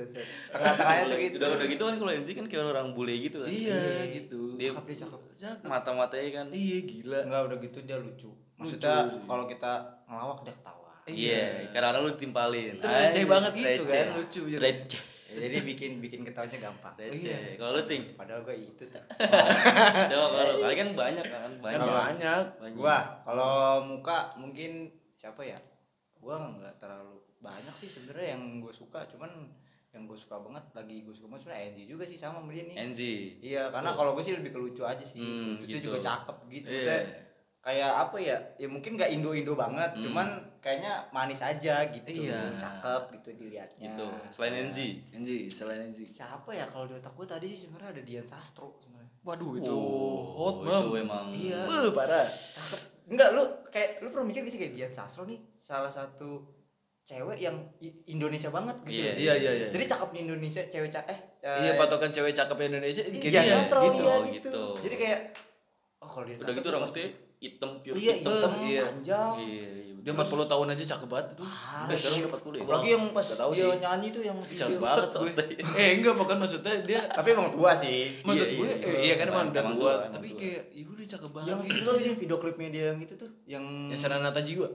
Tengah-tengahnya 0.49 1.03
tuh 1.11 1.17
gitu. 1.19 1.35
Udah 1.37 1.49
udah 1.59 1.67
gitu 1.67 1.83
kan 1.83 1.95
kalau 1.99 2.11
NZ 2.15 2.29
kan 2.33 2.45
kayak 2.47 2.63
orang 2.71 2.89
bule 2.95 3.13
gitu 3.19 3.37
kan. 3.43 3.49
Iya, 3.51 3.81
gitu. 4.15 4.39
Dia 4.55 4.71
Cakep 4.71 4.85
dia 4.87 4.97
cakep. 5.03 5.21
Cakep. 5.35 5.67
mata-matanya 5.67 6.29
kan. 6.41 6.45
Iya, 6.55 6.77
gila. 6.87 7.19
Enggak 7.27 7.41
udah 7.51 7.57
gitu 7.59 7.77
dia 7.83 7.97
lucu. 7.99 8.29
Maksudnya 8.59 8.95
kalau 9.23 9.45
kita 9.47 9.73
ngelawak 10.07 10.39
dia 10.43 10.53
ketawa. 10.55 10.91
Iya, 11.09 11.43
kadang-kadang 11.73 12.01
lu 12.05 12.11
timpalin. 12.19 12.73
Itu 12.77 12.85
receh 12.85 13.23
banget 13.25 13.51
gitu 13.57 13.83
kan, 13.87 14.07
lucu 14.13 14.41
jadi. 14.45 14.61
Receh. 14.61 15.03
Jadi 15.29 15.57
bikin 15.61 15.91
bikin 16.01 16.25
ketawanya 16.25 16.57
gampang. 16.57 16.93
Receh. 16.97 17.57
Kalau 17.57 17.71
lu 17.77 17.81
ting, 17.85 18.03
Padahal 18.17 18.41
gua 18.41 18.53
itu 18.57 18.83
tak. 18.89 19.05
coba 20.09 20.25
kalau 20.33 20.53
kalian 20.65 20.77
kan 20.77 20.89
banyak 20.97 21.25
kan, 21.25 21.51
banyak. 21.61 21.79
Kan 21.79 21.89
banyak. 21.89 22.43
Banyak. 22.61 22.77
Gua 22.77 22.97
kalau 23.25 23.85
muka 23.85 24.33
mungkin 24.41 24.89
siapa 25.13 25.41
ya? 25.45 25.57
Gua 26.17 26.35
nggak 26.49 26.81
terlalu 26.81 27.28
banyak 27.39 27.71
sih 27.73 27.87
sebenarnya 27.87 28.35
yang 28.35 28.59
gue 28.59 28.71
suka, 28.71 29.07
cuman 29.07 29.31
yang 29.89 30.05
gue 30.05 30.13
suka 30.13 30.37
banget 30.37 30.61
lagi 30.75 31.01
gue 31.01 31.09
suka 31.11 31.27
banget 31.27 31.49
sebenarnya 31.49 31.65
Enzi 31.73 31.83
juga 31.89 32.03
sih 32.05 32.13
sama 32.13 32.37
sama 32.39 32.51
dia 32.53 32.63
nih. 32.63 32.75
NZ. 32.77 32.99
Iya, 33.41 33.63
karena 33.73 33.91
kalau 33.97 34.11
gue 34.13 34.21
sih 34.21 34.35
lebih 34.37 34.51
ke 34.53 34.59
lucu 34.59 34.83
aja 34.85 35.01
sih. 35.01 35.17
Hmm, 35.17 35.57
Lucunya 35.57 35.79
gitu. 35.81 35.87
juga 35.89 35.97
cakep 35.97 36.37
gitu. 36.51 36.69
Iya. 36.69 36.83
Saya 36.85 36.99
kayak 37.59 37.91
apa 38.07 38.17
ya? 38.21 38.37
Ya 38.55 38.67
mungkin 38.69 38.91
nggak 38.95 39.09
Indo-Indo 39.09 39.57
banget, 39.57 39.91
cuman 39.97 40.27
kayaknya 40.61 41.09
manis 41.09 41.41
aja 41.41 41.89
gitu. 41.89 42.05
Iya. 42.05 42.53
Cakep 42.55 43.01
gitu 43.17 43.29
dilihatnya. 43.41 43.89
Gitu. 43.89 44.05
Selain 44.29 44.53
NZ. 44.69 44.77
NG, 45.17 45.29
selain 45.49 45.81
NG. 45.89 46.05
Siapa 46.13 46.53
ya 46.53 46.69
kalau 46.69 46.85
di 46.85 46.93
otak 46.93 47.15
gue 47.17 47.25
tadi 47.25 47.49
sih 47.49 47.65
sebenarnya 47.65 47.97
ada 47.97 48.01
Dian 48.05 48.27
Sastro 48.29 48.77
sebenarnya. 48.83 49.09
Waduh, 49.25 49.51
itu 49.57 49.73
Oh, 49.73 50.21
hot 50.37 50.55
itu 50.63 50.69
mam. 50.69 51.01
emang. 51.01 51.25
Iya. 51.33 51.65
Beuh, 51.65 51.91
parah. 51.91 52.27
Cakep. 52.29 52.79
Enggak 53.09 53.33
lu 53.33 53.41
kayak 53.73 54.05
lu 54.05 54.13
pernah 54.13 54.27
mikir 54.29 54.45
gak 54.45 54.53
sih 54.53 54.61
kayak 54.61 54.73
Dian 54.77 54.93
Sastro 54.93 55.25
nih 55.25 55.41
salah 55.57 55.89
satu 55.89 56.58
cewek 57.09 57.39
yang 57.39 57.57
Indonesia 58.05 58.49
banget 58.49 58.77
gitu. 58.85 59.01
Iya. 59.01 59.11
Iya, 59.15 59.33
iya, 59.35 59.51
iya. 59.55 59.67
Jadi 59.71 59.85
cakep 59.87 60.09
di 60.11 60.19
Indonesia 60.21 60.61
cewek 60.63 60.91
cakep 60.91 61.09
eh 61.09 61.19
Iya, 61.41 61.71
patokan 61.73 62.09
cewek 62.09 62.29
cakep 62.31 62.57
Indonesia 62.63 63.01
Iya, 63.01 63.17
kayak 63.17 63.31
Dian 63.31 63.43
dia. 63.43 63.55
Sastro 63.57 63.79
gitu. 63.81 63.97
iya 63.97 64.05
Oh, 64.05 64.19
gitu. 64.21 64.33
gitu. 64.37 64.63
Jadi 64.79 64.95
kayak 64.95 65.19
oh 65.97 66.07
kalau 66.07 66.25
Dian 66.27 66.37
Udah 66.37 66.53
gitu 66.53 66.67
rambutnya 66.69 67.05
hitam 67.39 67.71
pure 67.81 67.95
Iya, 67.95 68.13
hitam. 68.15 68.29
hitam, 68.29 68.51
Iya. 68.61 68.83
panjang. 68.85 69.35
Iya, 69.39 69.67
iya 69.73 69.87
Dia 69.99 70.15
40 70.15 70.47
tahun 70.47 70.67
aja 70.69 70.83
cakep 70.87 71.07
banget 71.07 71.27
itu. 71.29 71.43
Udah 71.43 71.97
sekarang 71.97 72.19
dapat 72.23 72.39
kuliah. 72.41 72.61
apalagi 72.63 72.89
yang 72.89 73.03
pas 73.09 73.25
tahu 73.27 73.51
dia 73.51 73.65
sih. 73.65 73.79
nyanyi 73.79 74.07
tuh 74.09 74.23
yang 74.23 74.37
Cakep 74.39 74.79
banget 74.79 75.09
gue. 75.11 75.31
Eh 75.81 75.89
enggak 75.97 76.13
bukan 76.15 76.37
maksudnya 76.37 76.73
dia 76.81 77.01
tapi 77.17 77.27
emang 77.29 77.49
tua 77.49 77.71
sih 77.73 78.21
maksud 78.21 78.47
Iya, 78.47 78.55
gue 78.55 78.69
iya, 78.79 78.99
iya 79.03 79.13
kan 79.15 79.27
emang 79.27 79.49
udah 79.49 79.63
tua, 79.67 79.93
tapi 80.07 80.27
kayak 80.35 80.61
ya 80.71 80.85
udah 80.85 81.05
cakep 81.05 81.29
banget. 81.33 81.47
yang 81.49 81.59
itu 81.65 81.79
tuh 81.81 81.95
yang 81.99 82.15
video 82.15 82.37
klipnya 82.37 82.69
dia 82.69 82.85
yang 82.87 82.99
itu 83.01 83.13
tuh 83.15 83.29
yang 83.43 83.65
Yang 83.87 83.99
Serenata 83.99 84.39
Jiwa. 84.39 84.69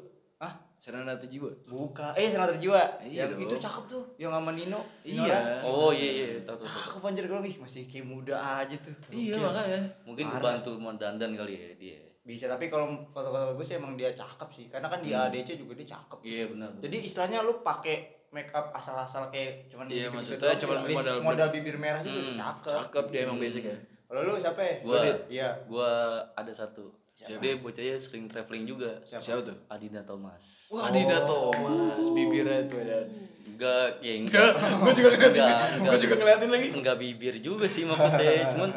Serenata 0.84 1.24
Jiwa. 1.24 1.48
buka 1.64 2.12
eh 2.12 2.28
Senata 2.28 2.52
Jiwa 2.52 2.76
Iya 3.00 3.24
yang 3.24 3.32
dong. 3.32 3.40
itu 3.40 3.56
cakep 3.56 3.84
tuh 3.88 4.04
yang 4.16 4.28
sama 4.30 4.52
Nino 4.52 4.76
Nino 5.00 5.24
Iya. 5.24 5.64
Oh 5.64 5.88
iya 5.88 6.10
iya, 6.14 6.26
tahu 6.42 6.54
tahu. 6.54 6.68
tahu. 6.68 6.76
cakep 6.78 7.02
anjir 7.06 7.24
gue 7.24 7.38
ih 7.42 7.56
masih 7.56 7.82
kayak 7.84 8.04
muda 8.04 8.36
aja 8.36 8.76
tuh 8.76 8.92
Iya 9.08 9.40
makanya. 9.40 9.80
Mungkin 10.04 10.24
kebantu 10.28 10.70
mau 10.76 10.92
dandan 10.92 11.32
kali 11.32 11.54
ya 11.54 11.68
dia. 11.74 12.00
bisa 12.22 12.44
tapi 12.46 12.68
kalau 12.68 12.84
kata 13.06 13.24
kata 13.26 13.52
gue 13.52 13.60
sih 13.62 13.76
emang 13.76 13.92
dia 13.94 14.08
cakep 14.10 14.48
sih 14.50 14.66
karena 14.66 14.88
kan 14.88 14.96
di 14.98 15.08
ADC 15.08 15.56
juga 15.56 15.72
dia 15.74 15.84
cakep 15.86 16.18
Iya 16.20 16.44
benar. 16.48 16.68
jadi 16.78 16.96
istilahnya 16.98 17.40
lu 17.40 17.60
pakai 17.60 17.96
make 18.30 18.48
up 18.50 18.68
asal-asal 18.70 19.28
kayak 19.28 19.68
cuman 19.68 19.84
Iya, 19.86 20.08
gitu-gitu 20.08 20.40
maksudnya 20.40 20.56
cuman 20.58 20.76
ya, 20.82 20.92
modal- 20.94 21.20
modal 21.22 21.48
bibir 21.50 21.76
merah 21.76 22.00
juga 22.00 22.16
Hmm, 22.18 22.32
cakep 22.34 22.72
Cakep 22.82 23.04
dia 23.08 23.20
emang 23.22 23.36
basic 23.38 23.62
ya. 23.62 23.76
kalau 24.04 24.20
lu 24.22 24.36
siapa 24.36 24.56
ya 24.58 24.74
Gua 24.80 25.00
iya 25.28 25.48
gua 25.64 25.90
ada 26.32 26.48
satu. 26.50 26.88
Dia 27.24 27.56
bocahnya 27.56 27.96
sering 27.96 28.28
traveling 28.28 28.64
juga. 28.64 29.00
Siapa 29.02 29.40
tuh? 29.40 29.56
Adinda 29.72 30.04
Thomas. 30.04 30.68
Wah, 30.68 30.92
Dina 30.92 31.24
Thomas, 31.24 32.04
bibirnya 32.12 32.68
tuh 32.68 32.78
ada. 32.84 33.08
Enggak, 33.48 33.88
ya 34.04 34.12
enggak. 34.20 34.50
gue 34.56 34.92
juga 34.92 35.08
ngeliatin, 35.14 35.40
Enggak, 35.40 35.56
gue 35.56 35.78
enggak. 35.80 36.00
juga 36.02 36.14
ngeliatin 36.20 36.50
lagi. 36.50 36.68
Enggak 36.74 36.96
bibir 37.00 37.34
juga 37.40 37.66
sih 37.70 37.88
maksudnya, 37.88 38.50
cuman 38.52 38.70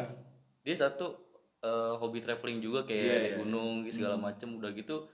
dia 0.62 0.76
satu 0.76 1.06
eh, 1.60 1.92
hobi 1.98 2.20
traveling 2.20 2.60
juga 2.60 2.84
kayak 2.84 3.02
naik 3.02 3.18
iya. 3.24 3.36
gunung 3.42 3.74
segala 3.90 4.14
macem 4.14 4.52
udah 4.54 4.70
gitu 4.76 5.08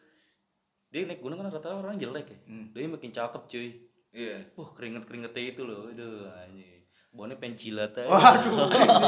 dia 0.90 1.06
naik 1.06 1.22
gunung 1.22 1.40
kan 1.40 1.50
rata-rata 1.50 1.74
orang 1.74 1.98
jelek 1.98 2.26
ya 2.28 2.38
dia 2.70 2.86
makin 2.86 3.10
cakep 3.10 3.42
cuy 3.48 3.68
Iya. 4.14 4.36
wah 4.54 4.70
keringet 4.70 5.02
keringetnya 5.06 5.42
itu 5.42 5.62
loh 5.66 5.90
aduh 5.90 6.30
anjing 6.38 6.73
Bonnya 7.14 7.38
pengen 7.38 7.54
jilat 7.54 7.94
aja 7.94 8.11
waduh 8.11 8.66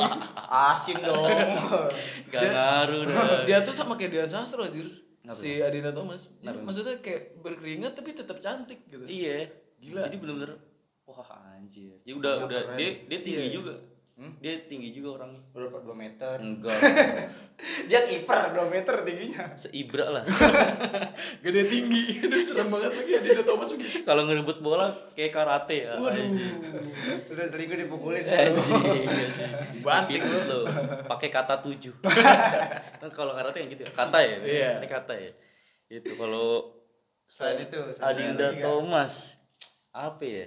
asin 0.71 0.95
dong 1.03 1.27
Gak 2.31 2.43
ngaruh 2.47 3.03
dah 3.05 3.43
Dia 3.51 3.59
tuh 3.61 3.75
sama 3.75 3.99
kayak 3.99 4.15
Dian 4.15 4.31
Sastro 4.31 4.63
anjir. 4.63 4.87
Si 5.27 5.59
Adina 5.59 5.91
Thomas. 5.91 6.39
Dia 6.39 6.55
maksudnya 6.55 7.03
kayak 7.03 7.43
berkeringat 7.43 7.99
tapi 7.99 8.15
tetap 8.15 8.39
cantik 8.39 8.87
gitu. 8.87 9.03
Iya 9.05 9.51
Gila. 9.83 10.07
Jadi 10.07 10.17
bener-bener 10.17 10.55
Wah 11.03 11.27
anjir 11.53 11.99
Dia 12.03 12.15
udah 12.15 12.47
udah 12.47 12.79
dia 12.79 13.03
dia 13.05 13.19
tinggi 13.21 13.51
Iya. 13.51 13.59
juga 13.59 13.75
Dia 14.17 14.65
tinggi 14.65 14.97
juga 14.97 15.21
orangnya. 15.21 15.45
Berapa? 15.53 15.85
Dua 15.85 15.93
meter? 15.93 16.41
Enggak. 16.41 16.73
Dia 17.89 18.01
kiper 18.09 18.57
dua 18.57 18.65
meter 18.73 19.05
tingginya. 19.05 19.53
Seibra 19.61 20.09
lah. 20.09 20.25
Gede 21.45 21.69
tinggi. 21.69 22.25
Aduh 22.25 22.41
serem 22.41 22.73
banget 22.73 22.97
lagi 22.97 23.13
Adina 23.13 23.45
Thomas 23.45 23.77
begitu. 23.77 24.09
Kalau 24.09 24.25
ngerebut 24.25 24.65
bola 24.65 24.89
kayak 25.13 25.37
karate 25.37 25.85
ya 25.85 26.01
Waduh. 26.01 26.33
udah 27.29 27.45
selingkuh 27.45 27.77
dipukulin. 27.77 28.25
Anjing 28.33 29.85
Banting 29.85 30.23
lo 30.25 30.65
pakai 31.13 31.29
kata 31.29 31.61
tujuh. 31.61 31.93
Kan 32.97 33.13
kalau 33.13 33.37
karate 33.37 33.69
yang 33.69 33.69
gitu 33.69 33.85
ya 33.85 33.93
kata 33.93 34.19
ya. 34.25 34.37
Iya. 34.41 34.71
ini 34.81 34.89
kata 34.89 35.13
ya. 35.13 35.33
Itu 35.93 36.17
kalau 36.17 36.73
Selain 37.29 37.69
itu, 37.69 37.77
Adinda. 38.01 38.49
Thomas 38.65 39.45
apa 39.93 40.25
ya 40.25 40.47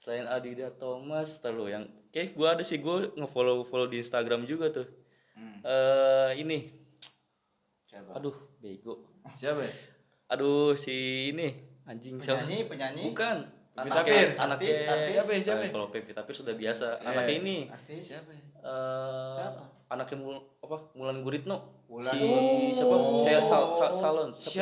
selain 0.00 0.24
Adinda 0.24 0.72
Thomas 0.72 1.38
terlalu 1.38 1.66
yang 1.70 1.84
kayak 2.08 2.32
gue 2.32 2.48
ada 2.48 2.64
sih 2.64 2.80
gue 2.80 3.12
ngefollow 3.14 3.62
follow 3.62 3.84
di 3.84 4.00
Instagram 4.00 4.42
juga 4.42 4.72
tuh 4.72 4.88
eh 5.60 6.32
ini 6.34 6.64
siapa 7.82 8.16
aduh 8.16 8.32
bego 8.58 9.04
Siapa 9.30 9.60
ya? 9.60 9.72
aduh 10.30 10.72
si 10.74 10.94
ini 11.28 11.52
anjing 11.84 12.16
siapa? 12.16 12.40
penyanyi 12.40 12.58
penyanyi 12.66 13.02
bukan 13.06 13.36
Pevita 13.70 13.92
anaknya 13.94 14.12
Pierce. 14.26 14.38
anaknya 14.40 14.66
Artis, 14.66 14.78
artis. 14.82 15.10
Siapa 15.10 15.30
ya, 15.30 15.40
siapa 15.40 15.62
ya? 15.62 15.70
Kalau 15.70 15.86
Pevita 15.88 16.20
Pierce 16.24 16.40
sudah 16.40 16.54
biasa 16.54 16.86
Iya. 16.96 17.06
anaknya 17.06 17.34
ini 17.38 17.56
artis 17.68 18.04
Siapa 18.10 18.30
ya? 18.30 18.42
eh 18.58 19.30
Siapa? 19.36 19.62
anaknya 19.90 20.16
mul 20.18 20.36
apa 20.60 20.76
Mulan 20.92 21.18
Guritno 21.20 21.56
Wulan 21.86 22.12
si 22.12 22.20
siapa 22.72 22.94
saya 23.20 23.40
sal, 23.40 23.62
sal, 23.70 23.90
salon 23.90 24.28
siapa? 24.30 24.54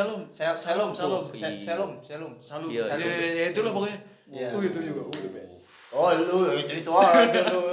Shalom. 0.56 0.90
Salum. 0.90 1.20
Se- 1.24 1.60
selum 1.60 1.90
selum 2.00 2.32
Salum. 2.38 2.68
Iya, 2.68 2.82
Iya, 2.84 2.96
iya. 2.96 3.06
iya, 3.06 3.28
iya, 3.34 3.44
itu 3.52 3.60
lah 3.60 3.70
pokoknya. 3.70 3.98
Iya. 4.28 4.48
Oh, 4.50 4.60
itu 4.60 4.78
juga. 4.78 5.00
Oh, 5.02 5.14
the 5.14 5.30
best. 5.30 5.72
oh 5.88 6.12
lu 6.12 6.36
cerita 6.62 6.92
aja 6.92 7.40
lu 7.48 7.64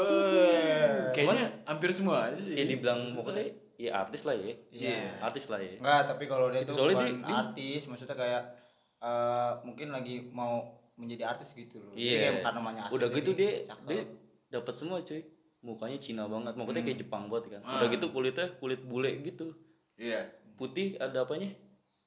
Kayaknya 1.12 1.48
hampir 1.66 1.90
semua 1.90 2.26
aja 2.26 2.38
sih. 2.38 2.52
ya 2.54 2.64
dibilang 2.64 3.04
pokoknya 3.08 3.44
ya 3.76 3.92
artis 3.94 4.24
lah 4.24 4.32
ya 4.34 4.56
Iya. 4.70 5.20
artis 5.20 5.46
lah 5.48 5.60
ya 5.60 5.76
Enggak, 5.78 6.02
tapi 6.06 6.24
kalau 6.26 6.48
dia 6.48 6.62
Itu 6.62 6.72
bukan 6.74 6.96
dia- 7.22 7.36
artis, 7.38 7.82
maksudnya 7.86 8.16
kayak 8.16 8.44
eh, 8.98 9.52
mungkin 9.62 9.92
lagi 9.92 10.28
mau 10.30 10.64
menjadi 10.96 11.28
artis 11.30 11.52
gitu 11.52 11.78
loh. 11.78 11.92
Iya 11.92 12.16
kayak 12.22 12.34
bukan 12.40 12.54
namanya 12.56 12.82
asli. 12.86 12.96
udah 12.96 13.08
gitu 13.12 13.32
dia 13.34 13.52
cakep. 13.64 13.86
dia 13.86 14.02
dapat 14.50 14.74
semua 14.74 14.98
cuy 15.02 15.22
mukanya 15.62 15.98
Cina 15.98 16.24
banget 16.26 16.54
maksudnya 16.54 16.80
Hmm. 16.80 16.88
kayak 16.88 17.00
Jepang 17.02 17.24
banget 17.26 17.46
kan 17.50 17.62
Ah. 17.62 17.74
udah 17.78 17.88
gitu 17.90 18.06
kulitnya 18.10 18.48
kulit 18.56 18.82
bule 18.82 19.12
gitu 19.20 19.52
Iya. 19.98 20.24
putih 20.54 20.96
ada 20.96 21.20
apanya 21.22 21.52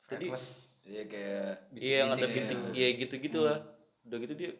jadi 0.06 0.24
Freckles. 0.26 0.72
Iya 0.82 1.02
kayak 1.04 1.50
iya 1.76 1.96
yang 1.98 2.10
ada 2.10 2.24
bintik 2.24 2.56
iya 2.72 2.88
gitu 2.94 3.14
gitu 3.18 3.40
lah 3.42 3.58
Hmm. 3.58 3.76
Udah 4.08 4.18
gitu 4.18 4.34
dia 4.34 4.50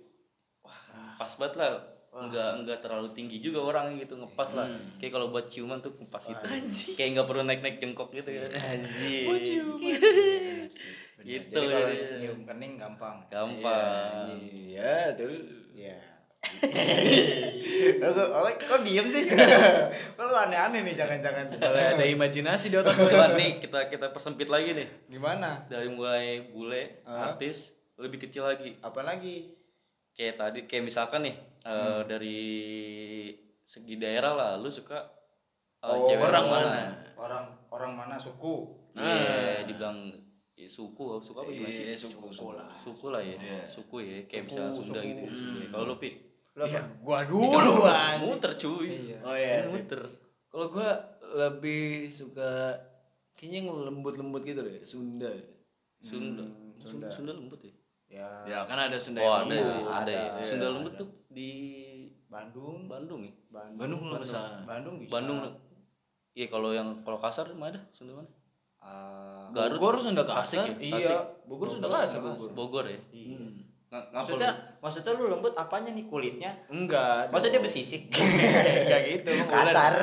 wah 0.61 0.77
pas 1.17 1.33
banget 1.35 1.57
lah 1.57 1.71
nggak 2.11 2.51
nggak 2.63 2.79
terlalu 2.81 3.09
tinggi 3.11 3.39
juga 3.39 3.61
orangnya 3.63 4.01
gitu 4.01 4.17
ngepas 4.17 4.51
lah 4.53 4.65
Hmm. 4.65 4.97
kayak 4.97 5.13
kalau 5.13 5.29
buat 5.29 5.45
ciuman 5.45 5.79
tuh 5.79 5.93
ngepas 5.95 6.25
gitu 6.27 6.45
kayak 6.95 7.09
nggak 7.15 7.27
perlu 7.27 7.43
naik 7.43 7.61
naik 7.61 7.77
jengkok 7.79 8.11
gitu 8.11 8.29
kan 8.29 8.49
anjir 8.71 9.29
Bener. 9.29 10.69
gitu 11.21 11.51
Jadi 11.53 11.67
kalau 11.69 11.89
ya. 11.89 12.07
nyium 12.17 12.41
kening 12.45 12.75
gampang. 12.75 13.17
gampang 13.27 14.31
Iya, 14.39 15.13
tuh. 15.13 15.27
Iya. 15.73 15.99
Lo 17.99 18.09
kok, 18.17 18.29
kok 18.61 18.81
diem 18.83 19.03
sih? 19.05 19.27
kok 20.15 20.23
lu 20.23 20.35
aneh-aneh 20.37 20.81
nih 20.81 20.95
jangan-jangan. 20.95 21.47
Kalau 21.53 21.75
ada 21.75 22.05
imajinasi 22.05 22.71
di 22.71 22.77
otak 22.77 22.95
gue. 22.95 23.11
nih 23.35 23.59
kita 23.59 23.89
kita 23.89 24.07
persempit 24.09 24.47
lagi 24.47 24.73
nih 24.73 24.89
Gimana? 25.09 25.67
dari 25.67 25.89
mulai 25.89 26.49
bule 26.49 27.03
Ah. 27.03 27.29
artis 27.29 27.75
lebih 27.99 28.19
kecil 28.23 28.47
lagi 28.47 28.79
Apa 28.81 29.03
lagi? 29.03 29.55
kayak 30.11 30.35
tadi 30.35 30.61
kayak 30.67 30.85
misalkan 30.85 31.23
nih 31.23 31.37
eh, 31.63 32.01
dari 32.03 32.41
segi 33.63 33.95
daerah 33.95 34.35
lah 34.35 34.51
lu 34.57 34.67
suka 34.67 34.99
eh, 35.79 35.87
Oh, 35.87 36.07
cewek 36.07 36.27
orang 36.27 36.47
mana? 36.47 36.67
mana? 36.67 36.85
Orang 37.15 37.45
orang 37.71 37.93
mana 37.95 38.15
suku? 38.19 38.67
Iya, 38.99 39.63
dibilang 39.63 40.11
ya, 40.59 40.67
suku, 40.67 41.23
suku 41.23 41.39
apa 41.39 41.51
gimana 41.55 41.71
sih? 41.71 41.87
Iya, 41.87 41.95
suku, 41.95 42.27
suku 42.35 42.51
lah. 42.59 42.67
Suku 42.83 43.07
lah 43.15 43.23
ya, 43.23 43.39
suku 43.71 43.97
ya, 44.03 44.17
kayak 44.27 44.51
misalnya 44.51 44.75
Sunda 44.75 44.99
gitu. 44.99 45.23
Kalau 45.71 45.85
lu 45.87 45.97
pi, 46.03 46.11
Lu 46.59 46.67
apa? 46.67 46.83
Gua 46.99 47.19
Ini 47.23 47.31
dulu 47.31 47.73
kan 47.87 48.19
muter 48.19 48.53
cuy. 48.59 48.91
Iya. 48.91 49.19
Oh 49.23 49.37
iya, 49.39 49.63
sih. 49.63 49.87
muter. 49.87 50.03
Kalau 50.51 50.67
gua 50.67 50.91
lebih 51.39 52.11
suka 52.11 52.75
kayaknya 53.39 53.63
yang 53.63 53.69
lembut-lembut 53.87 54.43
gitu 54.43 54.67
deh, 54.67 54.83
Sunda. 54.83 55.31
Sunda. 56.03 56.43
Sunda. 56.43 56.45
Sunda. 56.83 57.07
Sunda 57.15 57.31
lembut 57.39 57.63
ya? 57.63 57.71
Ya, 58.09 58.25
Ya 58.43 58.59
kan 58.65 58.79
ada 58.79 58.97
Sunda 58.97 59.21
Oh, 59.21 59.37
yang 59.37 59.45
ada, 59.45 59.55
lembut. 59.55 59.69
ya, 59.69 59.85
ada 59.95 60.11
ya. 60.11 60.25
ada. 60.33 60.41
Sunda 60.41 60.67
lembut 60.69 60.95
tuh 60.95 61.09
di 61.29 61.51
Bandung, 62.27 62.85
Bandung 62.85 63.21
ya. 63.23 63.33
Bandung, 63.49 63.77
Bandung 63.77 64.01
kalau 64.11 64.27
salah. 64.27 64.65
Bandung 64.65 64.95
bisa. 64.97 65.13
Bandung. 65.15 65.39
Iya, 66.33 66.47
kalau 66.49 66.71
yang 66.71 66.89
kalau 67.03 67.19
kasar 67.19 67.47
mana? 67.53 67.77
Sunda 67.91 68.15
mana? 68.15 68.31
Ah, 68.79 69.51
Garut. 69.51 69.77
Bogor 69.77 69.99
Sunda 69.99 70.23
Tasik 70.23 70.57
kasar. 70.57 70.67
ya? 70.71 70.75
Iya. 70.79 70.95
Tasik. 70.97 71.21
Bogor 71.45 71.69
Sunda 71.69 71.87
kasar 71.87 72.21
Bogor. 72.23 72.49
Bogor 72.51 72.85
ya. 72.87 73.01
iya. 73.11 73.37
Nggak 73.89 74.03
nggak 74.05 74.21
Maksudnya, 74.21 74.51
maksudnya 74.79 75.13
lu 75.15 75.25
lembut 75.29 75.53
apanya 75.55 75.91
nih 75.91 76.05
kulitnya? 76.05 76.53
Enggak. 76.69 77.29
Maksudnya 77.29 77.57
dia 77.57 77.65
bersisik. 77.65 78.03
Enggak 78.85 79.01
gitu. 79.07 79.31
Kasar. 79.49 79.95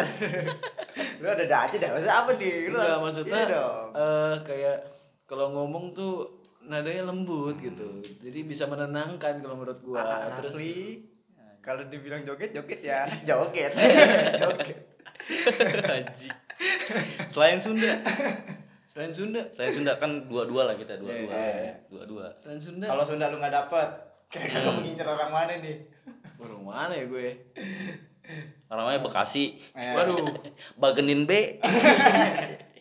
lu 1.15 1.27
ada 1.27 1.41
ada 1.41 1.57
aja 1.65 1.75
dah. 1.75 1.89
Maksudnya 1.93 2.17
apa 2.17 2.31
nih? 2.35 2.53
Lu 2.69 2.77
Enggak 2.77 2.99
maksudnya 2.99 3.41
dong. 3.45 3.87
eh 3.93 4.33
kayak 4.41 4.77
kalau 5.25 5.49
ngomong 5.51 5.93
tuh 5.93 6.25
nadanya 6.65 7.09
lembut 7.09 7.57
gitu. 7.61 8.01
Jadi 8.01 8.39
bisa 8.45 8.65
menenangkan 8.65 9.41
kalau 9.41 9.55
menurut 9.57 9.79
gua. 9.81 10.01
Anak-anak 10.01 10.37
Terus 10.41 10.53
Li, 10.57 10.75
kalau 11.61 11.81
dibilang 11.89 12.21
joget 12.21 12.53
joget 12.53 12.81
ya 12.81 13.05
joget 13.27 13.73
joget 14.41 14.79
Haji. 15.85 16.29
Selain 17.27 17.59
Sunda. 17.59 17.99
selain 18.85 19.11
Sunda, 19.11 19.43
Selain 19.51 19.73
Sunda 19.75 19.91
kan 19.99 20.23
dua-dua 20.31 20.71
lah 20.71 20.75
kita, 20.77 20.95
dua-dua. 20.95 21.35
Iya. 21.35 21.75
Dua-dua. 21.91 22.31
selain 22.39 22.61
Sunda. 22.61 22.87
kalau 22.87 23.03
Sunda 23.03 23.27
lu 23.27 23.43
nggak 23.43 23.51
dapet 23.51 23.89
kira-kira 24.31 24.63
lu 24.65 24.71
mengincar 24.81 25.07
orang 25.11 25.31
mana 25.31 25.53
nih 25.59 25.77
Baru 26.35 26.59
mana 26.63 26.91
ya 26.95 27.07
gue? 27.07 27.27
Namanya 28.67 28.99
Bekasi. 28.99 29.55
Eh, 29.71 29.95
Waduh, 29.95 30.35
Bagenin 30.75 31.23
B. 31.23 31.31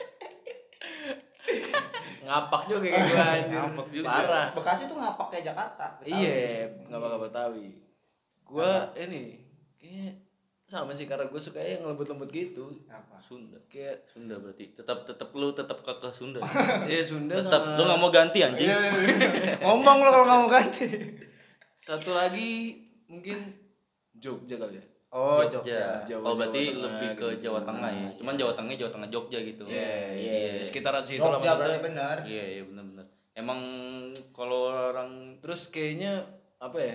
ngapak 2.24 2.62
juga 2.64 2.78
kayak 2.82 3.00
gue 3.04 3.20
anjir. 3.36 3.58
Ngapak 3.58 3.86
juga. 3.88 4.08
Parah. 4.08 4.46
Bekasi 4.50 4.82
tuh 4.84 4.96
ngapak 4.96 5.26
kayak 5.28 5.44
Jakarta 5.46 5.84
Iya, 6.02 6.64
ngapak 6.86 7.06
ngapak 7.06 7.20
Betawi. 7.24 7.68
Gua 8.42 8.70
ini 8.94 9.40
kayaknya 9.76 10.20
sama 10.64 10.90
sih 10.90 11.04
karena 11.04 11.24
gue 11.24 11.36
suka 11.36 11.60
yang 11.60 11.84
lembut-lembut 11.84 12.28
gitu 12.28 12.72
Apa? 12.86 13.20
Sunda 13.20 13.60
kayak 13.66 14.04
Sunda 14.06 14.36
berarti 14.36 14.72
tetap 14.72 15.04
tetap 15.04 15.28
lu 15.30 15.52
tetap 15.52 15.76
kekeh 15.78 16.08
Sunda 16.08 16.40
ya 16.88 17.00
Sunda 17.00 17.36
tetap 17.36 17.60
sama 17.60 17.76
lu 17.76 17.82
nggak 17.84 18.00
mau 18.00 18.08
ganti 18.08 18.40
anjing 18.40 18.68
Iya, 18.68 19.60
Ngomong 19.60 19.96
lo 19.98 20.08
kalau 20.08 20.24
nggak 20.24 20.40
mau 20.40 20.50
ganti. 20.50 20.84
satu 21.78 22.16
lagi 22.16 22.80
mungkin 23.04 23.36
Jogja 24.14 24.56
kali 24.56 24.80
ya 24.80 24.84
Oh, 25.14 25.46
Jogja. 25.46 26.02
Jawa, 26.02 26.26
oh 26.26 26.34
berarti 26.34 26.58
Jawa 26.58 26.74
Tengah, 26.74 26.82
lebih 26.82 27.10
ke 27.14 27.26
gitu. 27.38 27.42
Jawa 27.46 27.60
Tengah 27.62 27.90
ya. 27.94 28.08
Cuman 28.18 28.34
Jawa 28.34 28.52
Tengah 28.58 28.74
Jawa 28.74 28.90
Tengah 28.90 29.08
Jogja 29.14 29.38
gitu. 29.46 29.62
Iya, 29.70 29.94
iya. 30.18 30.32
iya. 30.58 30.62
Sekitaran 30.66 31.06
situ 31.06 31.22
lah 31.22 31.38
Jogja 31.38 31.54
maksudnya. 31.54 31.80
benar. 31.86 32.16
Iya 32.26 32.44
iya 32.58 32.62
benar-benar. 32.66 33.06
Emang 33.38 33.60
kalau 34.34 34.74
orang 34.74 35.38
Terus 35.38 35.70
kayaknya 35.70 36.18
apa 36.58 36.82
ya? 36.82 36.94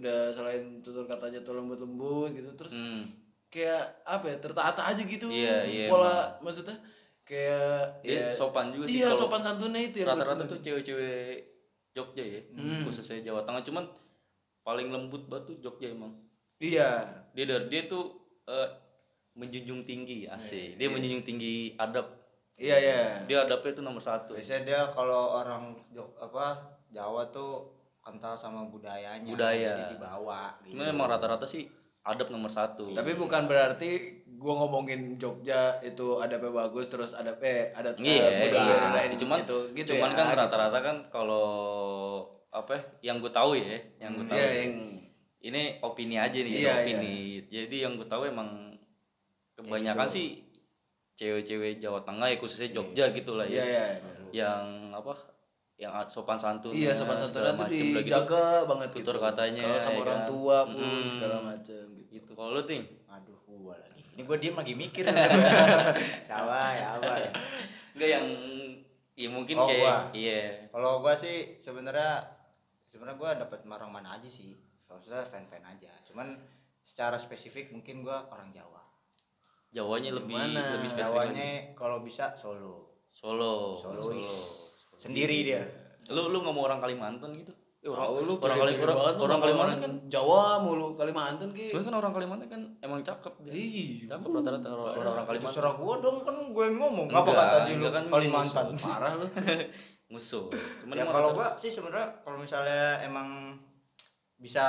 Udah 0.00 0.32
selain 0.32 0.80
tutur 0.80 1.04
katanya 1.04 1.44
tuh 1.44 1.60
lembut-lembut 1.60 2.32
gitu 2.32 2.48
terus 2.56 2.80
hmm, 2.80 3.04
kayak 3.52 4.00
apa 4.08 4.24
ya? 4.32 4.36
Tertata 4.40 4.82
aja 4.88 5.02
gitu. 5.04 5.28
Iya, 5.28 5.68
iya, 5.68 5.86
Pola 5.92 6.40
maksudnya 6.40 6.80
kayak 7.28 8.00
ya 8.00 8.32
sopan 8.32 8.72
juga 8.72 8.88
sih 8.88 9.04
Iya, 9.04 9.12
sopan 9.12 9.44
santunnya 9.44 9.84
itu 9.84 10.00
ya. 10.00 10.08
rata-rata 10.08 10.48
tuh 10.48 10.64
cewek-cewek 10.64 11.44
Jogja 11.92 12.24
ya, 12.24 12.40
khususnya 12.88 13.20
Jawa 13.20 13.44
Tengah 13.44 13.60
cuman 13.60 13.84
paling 14.64 14.88
lembut 14.88 15.28
tuh 15.28 15.60
Jogja 15.60 15.92
emang. 15.92 16.27
Iya. 16.58 16.90
Dia 17.34 17.44
dari 17.46 17.66
dia 17.70 17.82
tuh 17.86 18.18
eh, 18.50 18.68
menjunjung 19.38 19.86
tinggi 19.86 20.26
asik. 20.26 20.74
Dia 20.78 20.88
menjunjung 20.90 21.22
tinggi 21.22 21.78
adab. 21.78 22.10
Iya, 22.58 22.76
iya. 22.82 23.00
Dia 23.30 23.46
adabnya 23.46 23.70
itu 23.78 23.82
nomor 23.86 24.02
satu. 24.02 24.34
Biasanya 24.34 24.62
dia 24.66 24.80
kalau 24.90 25.38
orang 25.38 25.78
Jog 25.94 26.10
apa 26.18 26.58
Jawa 26.90 27.30
tuh 27.30 27.70
kental 28.02 28.34
sama 28.34 28.66
budayanya. 28.66 29.30
Budaya. 29.30 29.72
Jadi 29.78 29.94
dibawa 29.94 30.58
gitu. 30.66 30.74
Cuman 30.74 30.90
emang 30.90 31.06
rata-rata 31.06 31.46
sih 31.46 31.70
adab 32.02 32.34
nomor 32.34 32.50
satu. 32.50 32.90
Tapi 32.90 33.14
bukan 33.14 33.46
berarti 33.46 34.24
gua 34.38 34.58
ngomongin 34.66 35.18
Jogja 35.22 35.78
itu 35.86 36.18
adabnya 36.18 36.50
bagus 36.66 36.90
terus 36.90 37.14
adab 37.14 37.38
eh 37.42 37.70
adat 37.74 37.98
eh, 37.98 38.06
Iya, 38.06 38.26
budaya 38.48 38.64
iya. 38.66 38.76
rendahin 38.86 39.10
Cuman, 39.18 39.38
gitu, 39.44 39.58
gitu 39.74 39.90
cuman 39.98 40.10
ya, 40.10 40.16
kan 40.16 40.26
gitu. 40.30 40.40
rata-rata 40.42 40.78
kan 40.82 40.96
kalau 41.10 41.46
apa 42.48 42.74
ya, 42.74 43.12
yang 43.12 43.16
gue 43.20 43.28
tahu 43.28 43.54
ya, 43.60 43.76
yang 44.00 44.16
gue 44.16 44.24
tahu. 44.24 44.38
Iya, 44.40 44.48
yang 44.64 44.74
Ini 45.40 45.62
opini 45.80 46.16
aja 46.16 46.34
nih, 46.34 46.50
Iya, 46.52 46.72
opini. 46.76 47.14
Jadi 47.46 47.76
yang 47.78 47.94
gue 47.94 48.04
tahu 48.04 48.26
emang 48.26 48.74
kebanyakan 49.54 50.04
sih 50.04 50.42
cewek-cewek 51.14 51.78
Jawa 51.78 52.02
Tengah 52.02 52.26
ya 52.26 52.36
khususnya 52.36 52.70
Jogja 52.70 53.10
gitu 53.10 53.34
lah 53.34 53.42
iya 53.44 53.58
ya. 53.58 53.64
iya. 53.64 53.86
Yang 54.30 54.64
apa? 54.94 55.14
Yang 55.74 55.92
sopan 56.08 56.34
santun. 56.34 56.70
Iya 56.70 56.90
sopan 56.90 57.14
santunnya 57.14 57.54
tuh 57.54 57.66
dijaga 57.66 58.66
banget 58.66 58.90
tutur 58.92 59.14
gitu. 59.14 59.22
katanya, 59.24 59.62
Kalau 59.64 59.78
sama 59.78 59.94
ya 59.94 60.00
orang 60.00 60.20
kan. 60.20 60.28
tua 60.28 60.58
pun 60.64 60.82
Mm. 60.82 61.06
segala 61.06 61.36
macam 61.40 61.84
gitu. 61.94 62.10
Gitu. 62.12 62.30
Kalau 62.32 62.50
lu 62.50 62.62
ting? 62.62 62.82
Aduh, 63.08 63.38
gua 63.44 63.74
lagi. 63.76 64.02
Ini 64.10 64.22
gua 64.22 64.36
diem 64.36 64.54
lagi 64.54 64.74
mikir. 64.74 65.06
Salah 66.22 66.68
ya 66.72 66.86
apa 66.98 67.14
ya. 67.16 67.30
Enggak 67.94 68.10
yang 68.10 68.26
ya 69.14 69.28
mungkin 69.28 69.54
Oh, 69.54 69.66
kayak 69.66 69.78
gua. 69.80 69.96
iya. 70.12 70.66
Kalau 70.68 70.98
gua 70.98 71.14
sih 71.14 71.58
sebenarnya 71.58 72.26
sebenarnya 72.84 73.14
gua 73.16 73.30
dapat 73.36 73.62
orang 73.64 73.90
mana 73.92 74.14
aja 74.14 74.26
sih. 74.26 74.54
Maksudnya 74.88 75.22
fan-fan 75.22 75.62
aja. 75.62 75.92
Cuman 76.02 76.34
secara 76.80 77.14
spesifik 77.14 77.70
mungkin 77.70 78.00
gua 78.00 78.24
orang 78.28 78.48
Jawa. 78.50 78.80
Jawanya 79.68 80.16
lebih 80.16 80.32
Gimana? 80.32 80.80
lebih 80.80 80.88
spesifik. 80.88 81.12
Jawanya 81.12 81.48
kalau 81.76 82.00
bisa 82.00 82.32
Solo. 82.32 83.04
Solo. 83.12 83.76
Solois. 83.76 84.32
Sendiri 84.96 85.44
dia. 85.44 85.62
Lu 86.08 86.32
lu 86.32 86.40
nggak 86.40 86.54
mau 86.56 86.64
orang 86.64 86.80
Kalimantan 86.80 87.36
gitu? 87.36 87.52
Eh, 87.78 87.86
orang, 87.86 88.26
lu 88.26 88.34
orang, 88.42 88.58
Kali- 88.58 88.74
orang, 88.74 88.96
banget 88.98 89.16
orang 89.22 89.38
Kalimantan 89.38 89.62
orang 89.62 89.78
kan 89.78 89.92
Jawa 90.10 90.42
mulu 90.58 90.98
Kalimantan 90.98 91.48
ki. 91.54 91.70
Cuman 91.70 91.84
kan 91.86 91.94
orang 91.94 92.12
Kalimantan 92.16 92.48
kan 92.50 92.62
emang 92.82 93.00
cakep 93.06 93.34
dia. 93.46 93.52
Ih, 93.54 94.02
Cakep 94.08 94.30
rata-rata 94.34 94.66
orang, 94.66 94.86
orang, 94.88 95.12
orang 95.14 95.26
Kalimantan. 95.30 95.52
Terserah 95.54 95.74
gua 95.78 95.94
dong 96.02 96.18
kan 96.26 96.36
gue 96.50 96.64
yang 96.64 96.76
ngomong. 96.80 97.06
Apa 97.12 97.30
kata 97.30 97.56
di 97.68 97.72
lu 97.78 97.86
kan 97.92 98.04
Kalimantan? 98.08 98.64
Parah 98.74 99.12
lu. 99.14 99.26
Musuh. 100.16 100.48
Cuman 100.82 100.94
ya 100.96 101.04
kalau 101.06 101.36
gua 101.36 101.54
sih 101.54 101.70
sebenarnya 101.70 102.08
kalau 102.24 102.40
misalnya 102.40 102.98
emang 103.04 103.54
bisa 104.38 104.64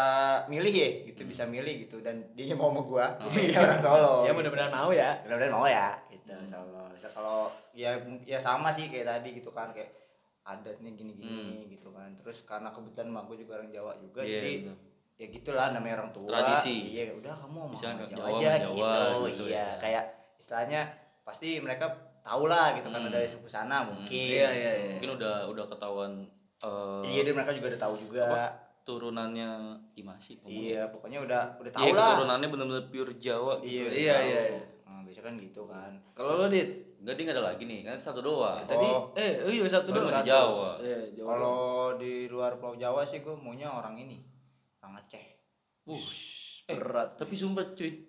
milih 0.45 0.73
ya 0.73 0.89
gitu 1.03 1.21
bisa 1.23 1.45
milih 1.45 1.85
gitu. 1.85 2.01
Dan 2.01 2.25
dia 2.33 2.49
mau 2.53 2.69
sama 2.69 2.81
gua 2.81 3.05
gua 3.15 3.29
milih 3.29 3.53
orang 3.55 3.77
Solo 3.79 4.15
Ya 4.23 4.33
mudah-mudahan 4.33 4.69
mau 4.69 4.89
ya. 4.89 5.09
mudah-mudahan 5.21 5.53
mau 5.53 5.65
ya 5.65 5.93
gitu 6.09 6.33
Solo. 6.45 6.83
Bisa 6.91 7.07
kalau 7.09 7.53
ya 7.71 7.93
ya 8.23 8.37
sama 8.37 8.69
sih 8.69 8.89
kayak 8.89 9.05
tadi 9.07 9.29
gitu 9.33 9.49
kan 9.49 9.69
kayak 9.69 9.93
adatnya 10.43 10.89
gini-gini 10.91 11.69
gitu 11.69 11.89
kan. 11.89 12.09
Terus 12.15 12.41
karena 12.43 12.69
kebetulan 12.69 13.07
mak 13.07 13.23
gua 13.23 13.37
juga 13.37 13.51
orang 13.55 13.69
Jawa 13.69 13.93
juga 13.95 14.21
Iya, 14.21 14.33
jadi 14.35 14.51
betul. 14.63 14.75
ya 15.15 15.25
gitulah 15.29 15.65
namanya 15.69 15.93
orang 15.97 16.11
tua. 16.11 16.29
Tradisi. 16.33 16.75
iya 16.91 17.11
udah 17.11 17.33
kamu 17.37 17.57
mau 17.59 17.69
Jawa, 17.71 18.07
Jawa, 18.07 18.25
aja 18.31 18.49
Jawa, 18.57 18.89
gitu, 18.89 19.17
gitu 19.27 19.43
iya 19.47 19.59
ya. 19.59 19.67
kayak 19.77 20.03
istilahnya 20.35 20.81
pasti 21.21 21.59
mereka 21.59 21.85
tahu 22.19 22.47
lah 22.47 22.73
gitu 22.73 22.87
kan 22.87 22.99
Hmm. 22.99 23.11
dari 23.11 23.27
suku 23.27 23.45
sana 23.45 23.83
mungkin. 23.83 24.09
Iya 24.09 24.49
iya 24.49 24.71
iya. 24.73 24.91
mungkin 24.95 25.11
udah 25.15 25.35
udah 25.45 25.65
ketahuan 25.67 26.11
eh, 26.59 27.01
iya 27.05 27.21
dan 27.21 27.33
mereka 27.35 27.51
juga 27.51 27.67
udah 27.69 27.81
tahu 27.81 27.95
juga 27.99 28.25
turunannya 28.89 29.49
gimana 29.91 30.17
sih? 30.17 30.35
ngomongnya? 30.35 30.57
Iya, 30.65 30.81
pokoknya 30.89 31.19
udah 31.21 31.41
udah 31.55 31.71
Iya, 31.71 31.77
tahu 31.77 31.93
lah. 31.93 32.07
keturunannya 32.09 32.47
benar-benar 32.47 32.85
pure 32.87 33.13
Jawa 33.15 33.53
gitu. 33.59 33.69
Iya, 33.69 33.85
Iya, 33.87 34.15
iya, 34.19 34.41
iya. 34.49 34.61
Nah, 34.83 35.01
biasa 35.03 35.19
kan 35.21 35.33
gitu 35.37 35.61
kan. 35.63 35.91
Kalau 36.11 36.31
lu 36.35 36.47
dit 36.47 36.69
Enggak 36.99 37.15
dia 37.15 37.23
nggak 37.23 37.37
ada 37.37 37.45
lagi 37.47 37.63
nih, 37.63 37.79
kan 37.81 37.95
satu 37.95 38.19
doang. 38.19 38.59
ya, 38.59 38.67
tadi 38.67 38.83
Oh. 38.85 39.07
eh 39.15 39.39
oh 39.39 39.47
iya 39.47 39.63
satu 39.65 39.87
doang. 39.89 40.11
masih. 40.11 40.27
Jawa. 40.27 40.69
Iya, 40.79 40.99
Jawa. 41.13 41.27
Kalau 41.29 41.57
di 41.95 42.13
luar 42.27 42.51
Pulau 42.55 42.75
Jawa 42.75 43.01
sih 43.03 43.19
gue 43.19 43.31
maunya 43.33 43.67
orang 43.67 43.95
ini, 43.95 44.19
orang 44.77 44.99
Aceh. 44.99 45.25
Uh, 45.85 45.95
berat. 46.67 47.15
tapi 47.15 47.33
sumpah 47.33 47.71
cuy. 47.71 48.03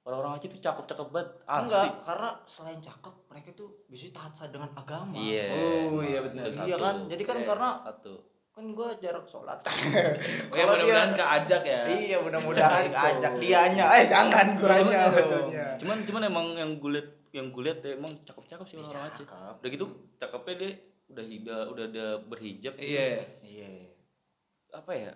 Orang-orang 0.00 0.38
Aceh 0.38 0.48
tuh 0.48 0.62
cakep-cakep 0.62 1.08
banget, 1.10 1.28
Enggak, 1.44 1.82
asli. 1.82 1.88
karena 2.00 2.28
selain 2.46 2.78
cakep, 2.78 3.14
mereka 3.26 3.50
tuh 3.52 3.68
bisa 3.86 4.06
taat 4.08 4.48
dengan 4.48 4.70
agama. 4.72 5.12
Iya. 5.12 5.46
Oh, 5.90 5.98
iya 6.00 6.22
benar. 6.22 6.46
Iya 6.46 6.76
kan? 6.78 6.96
Jadi 7.04 7.22
kan 7.24 7.36
Iya. 7.36 7.44
karena 7.44 7.68
satu. 7.82 8.14
Kan 8.58 8.66
gue 8.68 8.88
jarak 8.98 9.22
sholat. 9.24 9.58
Oh, 10.50 10.54
ya 10.54 10.64
mudah-mudahan 10.66 11.10
dia- 11.10 11.18
keajak 11.20 11.62
ya. 11.62 11.80
Iya, 11.86 12.16
mudah-mudahan 12.18 12.84
Itu. 12.84 12.98
ajak 12.98 13.32
dianya. 13.38 13.84
Eh, 13.92 14.04
jangan 14.04 14.46
guanya 14.56 14.98
maksudnya. 15.08 15.66
Cuman 15.76 15.98
cuman 16.02 16.22
emang 16.24 16.46
yang 16.52 16.74
gue 16.76 16.90
liat 16.92 17.08
yang 17.30 17.46
gue 17.48 17.62
liat 17.62 17.78
ya, 17.80 17.94
emang 17.94 18.10
cakep-cakep 18.18 18.64
sih 18.64 18.76
orang-orang 18.76 19.06
Aceh. 19.06 19.22
Cakep. 19.22 19.54
Udah 19.58 19.70
gitu 19.70 19.84
cakepnya 20.16 20.54
dia 20.56 20.70
udah 21.08 21.24
hida, 21.24 21.58
udah 21.68 21.84
ada 21.86 22.06
berhijab. 22.20 22.74
Iya. 22.74 23.22
Iya. 23.40 23.70
Apa 24.70 24.92
ya? 24.92 25.12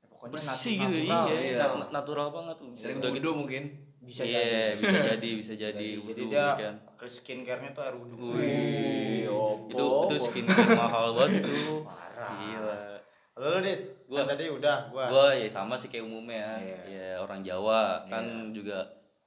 Ya, 0.00 0.06
Pokoknya 0.08 0.32
bersih 0.32 0.74
gitu 0.74 0.96
natural. 1.04 1.24
iya, 1.28 1.36
iya. 1.38 1.56
nat- 1.60 1.92
natural 1.92 2.28
banget 2.32 2.56
Sering 2.72 2.96
udah 2.98 3.10
gitu 3.12 3.28
mungkin. 3.30 3.64
Bisa 4.06 4.22
iya, 4.22 4.70
jadi. 4.70 4.78
bisa 4.78 4.98
jadi 5.04 5.30
bisa 5.34 5.52
jadi 5.52 5.74
Jadi, 5.74 5.98
wudu 5.98 6.14
jadi 6.14 6.24
dia 6.30 6.46
kan 6.54 6.74
skincare-nya 7.04 7.70
tuh 7.70 7.82
air 7.82 7.94
wudhu. 7.94 8.28
Wih, 8.32 9.26
opo, 9.26 9.66
itu 9.68 9.84
itu 10.06 10.16
skincare 10.22 10.70
mahal 10.72 11.10
banget 11.12 11.42
itu 11.42 11.82
Parah. 11.82 12.30
gila 12.32 12.78
Halo 13.36 13.46
lu, 13.52 13.58
Dit. 13.60 13.80
Gua- 14.06 14.22
Kan 14.22 14.32
tadi 14.32 14.46
udah 14.48 14.76
gua. 14.88 15.04
gua 15.06 15.26
ya 15.30 15.44
sama 15.46 15.74
sih 15.74 15.86
kayak 15.86 16.02
umumnya 16.02 16.56
Iya. 16.56 16.78
ya 16.86 17.08
orang 17.18 17.42
Jawa 17.42 18.06
kan 18.06 18.24
juga 18.50 18.80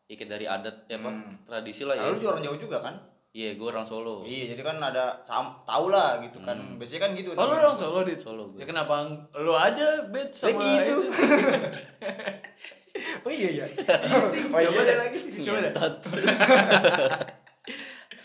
ikat 0.07 0.25
dari 0.27 0.47
adat 0.47 0.87
ya 0.87 0.95
apa 0.95 1.11
Hmm. 1.11 1.35
tradisi 1.43 1.83
lah 1.83 1.93
ya 1.93 2.03
Lalu 2.03 2.09
lu 2.09 2.17
juga 2.17 2.29
orang 2.31 2.43
Jawa 2.43 2.57
juga 2.57 2.77
kan? 2.79 2.95
iya 3.29 3.53
gua 3.53 3.67
orang 3.69 3.85
Solo 3.85 4.25
Iya, 4.25 4.55
jadi 4.55 4.61
kan 4.63 4.77
ada 4.79 5.21
tahu 5.61 5.85
lah 5.87 6.17
gitu 6.19 6.41
kan. 6.41 6.57
Biasanya 6.75 7.01
kan 7.03 7.11
gitu. 7.13 7.29
Oh 7.31 7.45
lu 7.45 7.53
orang 7.53 7.77
Solo 7.77 7.99
dit. 8.01 8.17
Solo 8.17 8.49
gua. 8.49 8.57
Ya 8.57 8.65
kenapa 8.65 9.05
lu 9.37 9.53
aja 9.53 9.87
bet 10.07 10.31
sama 10.31 10.57
gitu. 10.79 11.05
iya 13.39 13.49
iya. 13.54 13.65
oh 14.45 14.52
Coba 14.52 14.60
iya 14.60 14.82
deh. 14.86 14.97
lagi. 14.99 15.19
Coba 15.39 15.58
deh. 15.62 15.73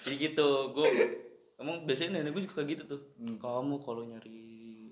Jadi 0.05 0.14
gitu 0.20 0.46
gua 0.70 0.87
emang 1.57 1.83
biasanya 1.83 2.18
nenek 2.18 2.31
gue 2.31 2.42
juga 2.44 2.55
kayak 2.59 2.68
gitu 2.70 2.83
tuh 2.87 3.00
kamu 3.35 3.74
kalau 3.79 4.03
nyari 4.03 4.38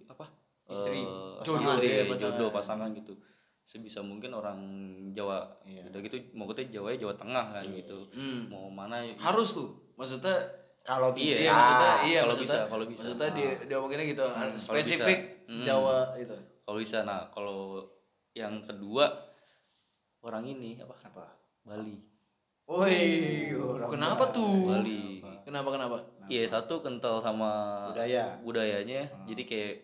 apa 0.06 0.24
Istri. 0.64 0.98
Eh, 0.98 1.36
Jodoh, 1.42 1.68
istri 1.68 1.86
iya, 1.90 2.02
pasangan. 2.06 2.32
jodoh 2.32 2.48
pasangan 2.50 2.88
gitu 2.94 3.12
sebisa 3.62 4.00
mungkin 4.00 4.32
orang 4.32 4.58
Jawa 5.10 5.44
Iya. 5.62 5.86
udah 5.86 6.00
gitu 6.00 6.16
mau 6.32 6.46
kita 6.46 6.66
Jawa 6.68 6.90
ya 6.90 6.96
Jawa 6.98 7.14
Tengah 7.14 7.46
kan 7.52 7.64
gitu 7.68 7.98
Hmm. 8.10 8.48
mau 8.48 8.66
mana 8.68 9.04
Harus 9.16 9.52
tuh. 9.52 9.68
Maksudnya 9.94 10.34
Kalau 10.82 11.12
Iya. 11.12 11.14
bisa. 11.14 11.38
Iya 11.38 11.52
maksudnya 11.52 11.92
iya 12.02 12.20
kalau 12.20 12.34
bisa, 12.36 12.58
kalau 12.66 12.84
bisa. 12.84 13.00
maksudnya 13.06 13.28
di 13.30 13.44
diomonginnya 13.66 14.04
gitu 14.08 14.22
kalau 14.24 14.54
spesifik 14.56 15.18
bisa. 15.38 15.46
Hmm. 15.46 15.62
Jawa 15.62 15.96
itu. 16.16 16.34
kalau 16.62 16.78
bisa 16.80 16.98
nah 17.02 17.20
kalau 17.28 17.84
yang 18.32 18.60
kedua 18.60 19.08
orang 20.22 20.44
ini 20.44 20.78
apa 20.78 20.94
Apa? 21.02 21.24
Bali 21.62 21.98
Woi, 22.62 23.50
orang 23.52 23.90
Kenapa 23.90 24.24
tuh? 24.30 24.70
Bali 24.70 25.18
Kenapa 25.42 25.68
kenapa? 25.68 25.96
iya 26.26 26.46
satu 26.46 26.78
kental 26.78 27.18
sama 27.18 27.50
Budaya. 27.90 28.38
budayanya 28.40 29.10
jadi 29.24 29.42
kayak 29.42 29.74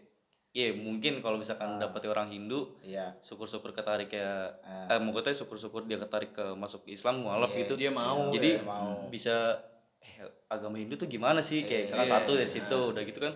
ya 0.48 0.70
mungkin 0.72 1.18
kalau 1.18 1.36
misalkan 1.36 1.76
dapet 1.76 2.06
orang 2.06 2.30
Hindu 2.30 2.78
Iya. 2.80 3.18
syukur-syukur 3.20 3.70
ketarik 3.72 4.08
kayak 4.08 4.62
eh 4.88 4.96
mau 4.96 5.12
katanya 5.12 5.36
syukur-syukur 5.36 5.84
dia 5.84 5.98
ketarik 5.98 6.32
ke 6.32 6.54
masuk 6.54 6.86
Islam 6.86 7.20
mualaf 7.20 7.52
gitu 7.52 7.74
Dia 7.74 7.90
mau. 7.90 8.30
jadi 8.30 8.56
ya, 8.56 8.64
mau. 8.64 9.06
bisa 9.08 9.58
eh 9.98 10.22
agama 10.48 10.78
Hindu 10.78 10.94
tuh 10.94 11.06
gimana 11.06 11.38
sih 11.40 11.62
kayak 11.62 11.84
salah 11.86 12.06
Iya. 12.06 12.14
satu 12.16 12.32
dari 12.32 12.48
situ 12.48 12.78
udah 12.88 13.02
gitu 13.02 13.18
kan 13.20 13.34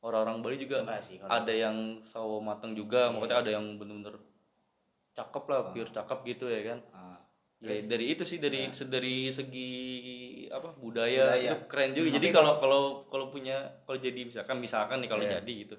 orang-orang 0.00 0.40
Bali 0.40 0.56
juga 0.56 0.80
sih, 0.98 1.20
ada 1.20 1.52
yang 1.52 2.00
sawo 2.00 2.40
mateng 2.40 2.72
juga 2.72 3.12
maksudnya 3.12 3.36
ada 3.38 3.50
yang 3.52 3.76
bener-bener 3.76 4.16
cakep 5.12 5.44
lah 5.44 5.58
pure 5.68 5.90
cakep 5.90 6.18
gitu 6.26 6.46
ya 6.46 6.62
kan 6.66 6.78
Ah. 6.90 7.18
Ya, 7.60 7.76
dari 7.84 8.10
itu 8.10 8.24
sih 8.24 8.40
dari 8.40 8.64
dari 8.88 9.28
segi 9.28 9.68
apa 10.48 10.72
budaya, 10.74 11.28
Budaya. 11.28 11.44
itu 11.44 11.56
keren 11.68 11.92
juga. 11.92 12.08
Jadi 12.10 12.28
kalau 12.30 12.56
kalau 12.56 12.82
kalau 13.04 13.28
punya 13.28 13.52
kalau 13.84 14.00
jadi 14.00 14.16
misalkan 14.16 14.56
misalkan 14.56 14.96
nih 14.98 15.08
kalau 15.08 15.20
Iya. 15.20 15.36
jadi 15.36 15.54
gitu. 15.60 15.76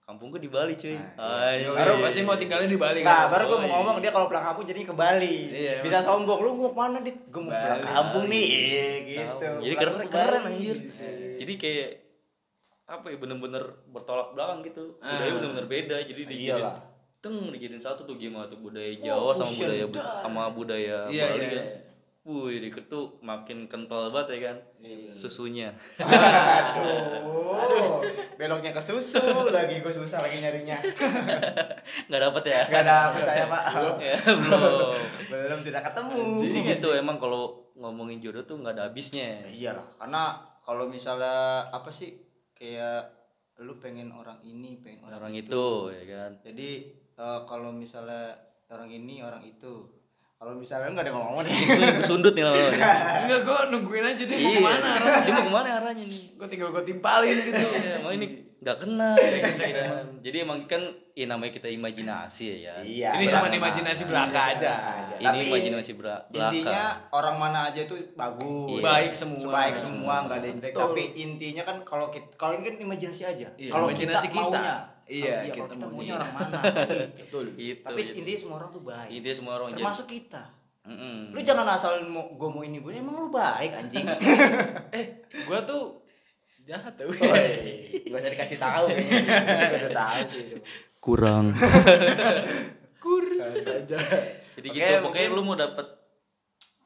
Kampung 0.00 0.32
gue 0.32 0.40
di 0.40 0.48
Bali 0.48 0.74
cuy. 0.74 0.96
Nah, 0.96 1.60
baru 1.60 2.00
pasti 2.00 2.24
mau 2.24 2.34
tinggalnya 2.34 2.66
di 2.66 2.74
Bali 2.74 3.04
Nah, 3.04 3.28
kan. 3.28 3.36
baru 3.36 3.44
gue 3.46 3.52
Oh, 3.52 3.60
mau 3.60 3.68
iya. 3.68 3.76
ngomong 3.76 3.96
dia 4.00 4.10
kalau 4.10 4.26
pulang 4.26 4.42
kampung 4.42 4.64
jadi 4.64 4.80
ke 4.80 4.94
Bali. 4.96 5.36
Iya, 5.46 5.74
Bisa 5.78 6.00
maksud- 6.00 6.08
sombong, 6.08 6.40
lu 6.40 6.50
mau 6.56 6.66
ke 6.66 6.78
mana 6.80 6.98
dit? 6.98 7.16
Gue 7.22 7.42
mau 7.42 7.52
pulang 7.52 7.68
Bali. 7.76 7.92
kampung 7.92 8.24
nih, 8.26 8.46
Iya, 8.48 8.86
gitu. 9.04 9.34
Tahu. 9.38 9.56
Jadi 9.60 9.74
keren 9.76 9.94
ke 9.94 10.06
keren 10.08 10.42
anjir. 10.42 10.76
Jadi 11.36 11.52
kayak 11.54 11.88
apa 12.88 13.06
ya 13.06 13.16
bener-bener 13.18 13.62
bertolak 13.86 14.32
belakang 14.32 14.64
gitu. 14.64 14.96
Budaya 14.96 15.30
bener-bener 15.36 15.66
beda. 15.68 15.96
Jadi 16.00 16.20
dijadiin 16.24 16.48
Iyalah. 16.48 16.74
Teng 17.20 17.52
dijadiin 17.52 17.76
satu 17.76 18.02
tuh 18.02 18.16
gimana 18.16 18.48
tuh 18.48 18.56
budaya 18.58 18.90
Jawa 18.96 19.36
sama 19.36 19.52
fusion 19.52 19.68
budaya 19.68 19.84
dah. 19.92 20.08
sama 20.24 20.42
budaya 20.50 20.96
Iya, 21.06 21.24
Bali 21.28 21.38
iya, 21.38 21.48
kan. 21.48 21.52
iya. 21.52 21.64
Wih, 22.20 22.68
tuh 22.84 23.16
makin 23.24 23.64
kental 23.64 24.12
banget 24.12 24.36
ya 24.36 24.52
kan. 24.52 24.56
Iya, 24.76 25.16
Susunya. 25.16 25.72
Aduh, 25.96 28.04
beloknya 28.38 28.76
ke 28.76 28.80
susu 28.80 29.48
lagi 29.48 29.80
gue 29.80 29.88
susah 29.88 30.20
lagi 30.20 30.36
nyarinya. 30.38 30.76
Nggak 32.12 32.20
dapet 32.20 32.44
ya? 32.44 32.60
Gak 32.68 32.84
dapet 32.84 33.22
saya 33.24 33.44
pak. 33.48 33.62
ya, 34.04 34.16
belum. 34.36 34.94
Belum 35.32 35.60
tidak 35.64 35.82
ketemu. 35.90 36.20
Jadi 36.44 36.58
gitu 36.76 36.88
emang 36.92 37.16
kalau 37.16 37.72
ngomongin 37.80 38.20
jodoh 38.20 38.44
tuh 38.44 38.60
nggak 38.60 38.76
ada 38.76 38.92
habisnya. 38.92 39.40
Iyalah, 39.48 39.88
karena 39.96 40.22
kalau 40.60 40.92
misalnya 40.92 41.64
apa 41.72 41.88
sih 41.88 42.20
kayak 42.52 43.16
lu 43.60 43.80
pengen 43.80 44.12
orang 44.12 44.40
ini, 44.44 44.76
pengen 44.80 45.04
orang, 45.04 45.24
Orang 45.24 45.32
itu 45.32 45.88
ya 45.88 46.04
kan. 46.04 46.30
Jadi 46.44 46.99
eh, 47.20 47.40
kalau 47.44 47.70
misalnya 47.70 48.32
orang 48.66 48.88
ini, 48.88 49.20
orang 49.20 49.42
itu. 49.42 49.84
Kalau 50.34 50.56
misalnya 50.56 50.88
nggak 50.90 51.04
ada 51.04 51.12
ngomong 51.12 51.44
deh. 51.44 51.52
Itu 51.52 52.00
sundut 52.02 52.32
nih 52.32 52.40
nih. 52.40 52.72
Enggak, 53.20 53.40
gue 53.44 53.58
nungguin 53.68 54.00
aja 54.02 54.22
dia 54.24 54.36
mau 54.36 54.48
Iya. 54.48 54.56
ke 54.56 54.62
mana 54.64 54.88
arahnya. 54.88 55.20
Dia 55.20 55.32
mau 55.36 55.44
ke 55.44 55.52
mana 55.52 55.70
arahnya 55.76 56.04
nih? 56.06 56.22
Gue 56.32 56.46
tinggal 56.48 56.68
gue 56.72 56.82
timpalin 56.82 57.36
gitu. 57.36 57.60
Iya, 57.60 57.92
emang 58.00 58.14
ini 58.16 58.26
nggak 58.56 58.76
kena. 58.76 59.10
kan. 59.16 60.04
Jadi 60.20 60.36
emang 60.40 60.58
kan 60.64 60.80
ya 61.12 61.28
namanya 61.28 61.52
kita 61.52 61.68
imajinasi 61.68 62.44
ya. 62.44 62.56
ya. 62.56 62.74
Iya. 62.80 63.10
Ini 63.16 63.24
cuma 63.28 63.52
imajinasi 63.52 64.02
belaka 64.08 64.40
aja. 64.56 64.72
Ini 65.16 65.24
Tapi 65.28 65.44
imajinasi 65.44 65.90
bela- 65.92 66.24
belaka. 66.28 66.56
Intinya 66.56 66.84
orang 67.12 67.36
mana 67.36 67.58
aja 67.68 67.80
itu 67.84 67.94
bagus. 68.16 68.80
Iya. 68.80 68.84
Baik 68.84 69.12
semua. 69.12 69.50
Baik 69.52 69.76
semua 69.76 70.14
nggak 70.24 70.36
ada 70.40 70.46
yang 70.48 70.58
jelek. 70.60 70.72
Tapi 70.72 71.02
intinya 71.16 71.62
kan 71.64 71.76
kalau 71.84 72.08
kita 72.08 72.28
kalau 72.36 72.56
ini 72.56 72.64
kan 72.64 72.76
imajinasi 72.80 73.22
aja. 73.28 73.48
Iya, 73.60 73.68
kalau 73.68 73.92
imajinasi 73.92 74.26
kita. 74.32 74.40
maunya. 74.40 74.76
Iya, 75.10 75.42
Kalau- 75.42 75.66
kita 75.66 75.74
kita 75.74 75.86
maunya. 75.88 76.14
orang 76.14 76.32
mana. 76.32 76.58
gitu. 76.62 77.18
Betul. 77.18 77.44
Gitu. 77.52 77.82
Tapi 77.82 78.00
intinya 78.14 78.38
semua 78.38 78.56
orang 78.56 78.70
tuh 78.70 78.82
baik. 78.84 79.08
Intinya 79.10 79.36
semua 79.36 79.52
orang 79.56 79.68
jadi. 79.68 79.78
Termasuk 79.80 80.06
kita. 80.06 80.42
Mm-mm. 80.80 81.16
Lu 81.30 81.40
jangan 81.40 81.66
asal 81.68 81.92
mau 82.04 82.30
gue 82.30 82.48
mau 82.48 82.62
ini 82.62 82.78
gue 82.78 82.94
emang 82.94 83.18
lu 83.18 83.28
baik 83.28 83.74
anjing. 83.74 84.06
Eh, 84.96 85.04
gue 85.28 85.58
tuh 85.64 86.00
jahat 86.62 86.94
tuh. 86.94 87.10
Gak 87.10 88.16
usah 88.16 88.30
dikasih 88.30 88.56
tahu. 88.56 88.86
Gue 88.94 89.78
udah 89.80 89.92
tahu 89.92 90.18
sih. 90.24 90.42
itu. 90.46 90.56
kurang. 90.98 91.50
Kurs 92.98 93.64
aja. 93.64 93.98
Jadi 94.52 94.68
Oke, 94.68 94.76
gitu. 94.76 94.92
Pokoknya 95.00 95.26
mungkin- 95.26 95.36
lu 95.36 95.42
mau 95.42 95.56
dapet 95.56 95.86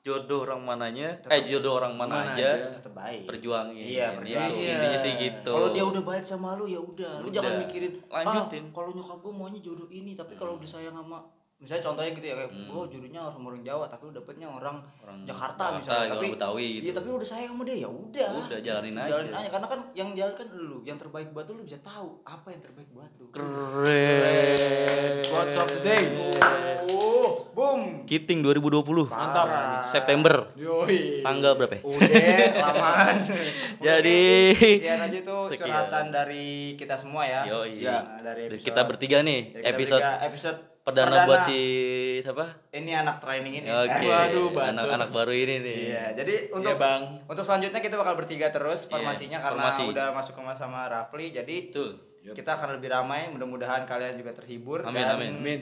jodoh 0.05 0.45
orang 0.45 0.61
mananya, 0.61 1.17
eh 1.33 1.41
jodoh 1.49 1.81
orang 1.81 1.97
mana, 1.97 2.21
Mana 2.21 2.37
aja, 2.37 2.45
aja. 2.45 2.77
Tetap 2.77 2.93
baik. 2.93 3.25
perjuangin. 3.25 3.89
Iya, 3.89 4.13
perjuangin. 4.13 4.61
Itu, 4.61 4.73
Intinya 4.77 4.99
sih 5.01 5.13
gitu. 5.17 5.51
Kalau 5.57 5.69
dia 5.73 5.85
udah 5.89 6.03
baik 6.05 6.25
sama 6.29 6.53
lu 6.61 6.69
ya 6.69 6.77
udah, 6.77 7.25
lu 7.25 7.33
jangan 7.33 7.57
mikirin 7.65 8.05
Lanjutin. 8.13 8.69
Ah, 8.69 8.73
kalau 8.77 8.91
nyokap 8.93 9.19
gue 9.25 9.33
maunya 9.33 9.61
jodoh 9.65 9.89
ini, 9.89 10.13
tapi 10.13 10.37
kalau 10.37 10.61
udah 10.61 10.69
sayang 10.69 10.93
sama 10.93 11.25
misalnya 11.57 11.83
contohnya 11.83 12.11
gitu 12.13 12.27
ya 12.27 12.35
kayak 12.37 12.51
gue 12.53 12.83
jodohnya 12.91 13.21
orang 13.23 13.41
orang 13.41 13.63
Jawa 13.63 13.85
tapi 13.87 14.03
lu 14.05 14.13
dapetnya 14.13 14.47
orang, 14.47 14.77
Orang 15.01 15.17
Jakarta, 15.23 15.65
Jakarta, 15.65 15.65
misalnya 15.75 16.01
orang 16.03 16.13
tapi 16.13 16.27
Betawi 16.31 16.67
gitu. 16.69 16.85
iya 16.85 16.93
tapi 16.93 17.07
lu 17.07 17.17
udah 17.17 17.31
sayang 17.31 17.51
sama 17.51 17.63
dia 17.65 17.77
ya 17.79 17.89
udah 17.89 18.31
Udah, 18.37 18.61
jalanin 18.61 18.95
aja. 18.95 19.09
jalanin 19.11 19.33
aja 19.35 19.49
karena 19.49 19.67
kan 19.67 19.81
yang 19.93 20.09
jalan 20.13 20.35
kan 20.35 20.47
lu 20.51 20.79
yang 20.83 20.99
terbaik 20.99 21.29
buat 21.31 21.47
lu 21.47 21.55
lu 21.55 21.65
bisa 21.65 21.79
tahu 21.81 22.21
apa 22.23 22.49
yang 22.49 22.61
terbaik 22.61 22.89
buat 22.91 23.09
lu 23.15 23.27
Keren. 23.31 25.23
Quotes 25.25 25.57
of 25.57 25.69
the 25.69 25.81
day. 25.81 26.05
oh 26.91 27.49
boom 27.51 27.81
Kiting 28.05 28.43
2020. 28.43 28.85
Mantap. 29.07 29.49
September. 29.89 30.53
Yoi. 30.55 31.23
Tanggal 31.23 31.57
berapa 31.57 31.75
ya? 31.75 31.83
udah 31.83 32.13
lamaan 32.61 33.17
Jadi 33.87 34.21
sekian 34.53 35.01
aja 35.01 35.17
itu 35.17 35.37
Sekian. 35.49 35.65
curhatan 35.65 36.05
dari 36.11 36.47
kita 36.75 36.95
semua 36.95 37.25
ya 37.25 37.41
Yoi. 37.47 37.81
ya 37.81 37.97
dari 38.21 38.45
Dari 38.45 38.53
episode 38.53 38.67
kita 38.67 38.81
bertiga 38.85 39.19
nih 39.21 39.41
dari 39.51 39.63
kita 39.63 39.71
episode 39.71 40.03
bertiga, 40.03 40.27
episode 40.27 40.59
perdana, 40.85 41.25
buat 41.25 41.49
si 41.49 41.59
siapa? 42.21 42.45
ini 42.71 42.93
anak 42.93 43.17
training 43.17 43.65
ini 43.65 43.69
Oke. 43.73 44.05
Waduh, 44.05 44.53
anak-anak 44.53 45.11
baru 45.11 45.33
ini 45.33 45.65
nih. 45.65 45.79
Iya, 45.89 46.05
jadi 46.13 46.35
untuk 46.53 46.77
Iya, 46.77 46.81
Bang. 46.81 47.03
untuk 47.25 47.41
selanjutnya 47.41 47.81
kita 47.81 47.97
bakal 47.97 48.21
bertiga 48.21 48.53
terus 48.53 48.85
formasinya 48.85 49.41
karena 49.41 49.73
formasi. 49.73 49.83
udah 49.89 50.13
masuk 50.13 50.37
ke 50.37 50.43
sama 50.55 50.85
Rafli. 50.87 51.33
Jadi 51.33 51.73
Betul. 51.73 51.97
kita 52.37 52.61
akan 52.61 52.77
lebih 52.77 52.93
ramai. 52.93 53.33
Mudah-mudahan 53.33 53.89
kalian 53.89 54.21
juga 54.21 54.37
terhibur 54.37 54.85
Amin, 54.85 55.01
dan 55.01 55.17
amin. 55.17 55.33
Amin. 55.35 55.61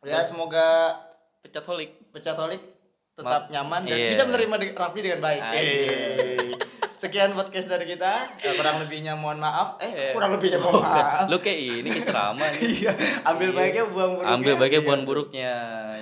ya 0.00 0.24
semoga 0.24 0.96
Pecat 1.44 1.68
holik. 1.68 1.90
pecatolik 2.08 2.62
tetap 3.12 3.46
Ma- 3.46 3.50
nyaman 3.52 3.82
dan 3.84 3.98
iya. 3.98 4.10
bisa 4.10 4.24
menerima 4.24 4.54
Rafli 4.72 5.00
dengan 5.04 5.20
baik. 5.20 5.40
Anjir. 5.44 6.37
Sekian 6.98 7.30
podcast 7.30 7.66
dari 7.66 7.86
kita. 7.86 8.26
Eh, 8.38 8.52
kurang 8.52 8.82
lebihnya 8.82 9.14
mohon 9.14 9.38
maaf. 9.38 9.78
Eh, 9.78 9.86
Eh. 9.86 10.10
kurang 10.10 10.34
lebihnya 10.34 10.58
mohon 10.58 10.82
maaf. 10.84 11.30
Lu 11.30 11.38
kayak 11.38 11.58
ini 11.80 11.90
ceramah 11.96 12.50
nih. 12.52 12.62
Iya, 12.82 12.92
ambil 13.24 13.50
baiknya 13.52 13.84
buang 13.86 14.12
buruknya. 14.14 14.34
Ambil 14.34 14.54
baiknya 14.54 14.74
Iya, 14.74 14.84
bukan 14.84 14.98
betul. 14.98 15.08
buruknya. 15.08 15.52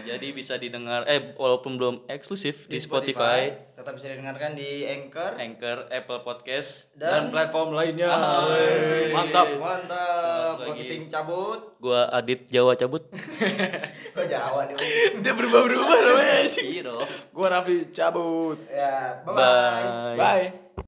Jadi 0.02 0.26
bisa 0.32 0.54
didengar 0.56 1.04
eh 1.04 1.34
walaupun 1.34 1.76
belum 1.76 1.94
eksklusif 2.06 2.64
di, 2.64 2.78
Spotify, 2.78 3.52
tetap 3.72 3.92
bisa 3.92 4.08
didengarkan 4.08 4.54
di 4.54 4.86
Anchor 4.86 5.36
Anchor, 5.36 5.78
Apple 5.90 6.20
Podcast. 6.22 6.88
Dan 6.94 7.28
platform 7.28 7.74
lainnya. 7.74 8.08
Hai. 8.08 9.12
Mantap. 9.12 9.46
Mantap. 9.52 10.56
Lagi. 10.58 10.80
Kiting 10.80 11.04
cabut. 11.06 11.76
Gua 11.76 12.08
Adit 12.08 12.48
Jawa 12.48 12.72
cabut. 12.72 13.04
Gua 14.16 14.24
Jawa 14.24 14.64
dia. 14.64 14.76
Udah 15.12 15.32
berubah-berubah 15.34 15.98
namanya 15.98 16.46
sih. 16.46 16.64
iya 16.72 16.82
dong. 16.82 17.04
Gua 17.30 17.52
Raffi 17.52 17.92
cabut. 17.92 18.56
Ya, 18.66 19.20
bye-bye. 19.22 19.36
Bye. 19.36 20.16
Bye. 20.16 20.65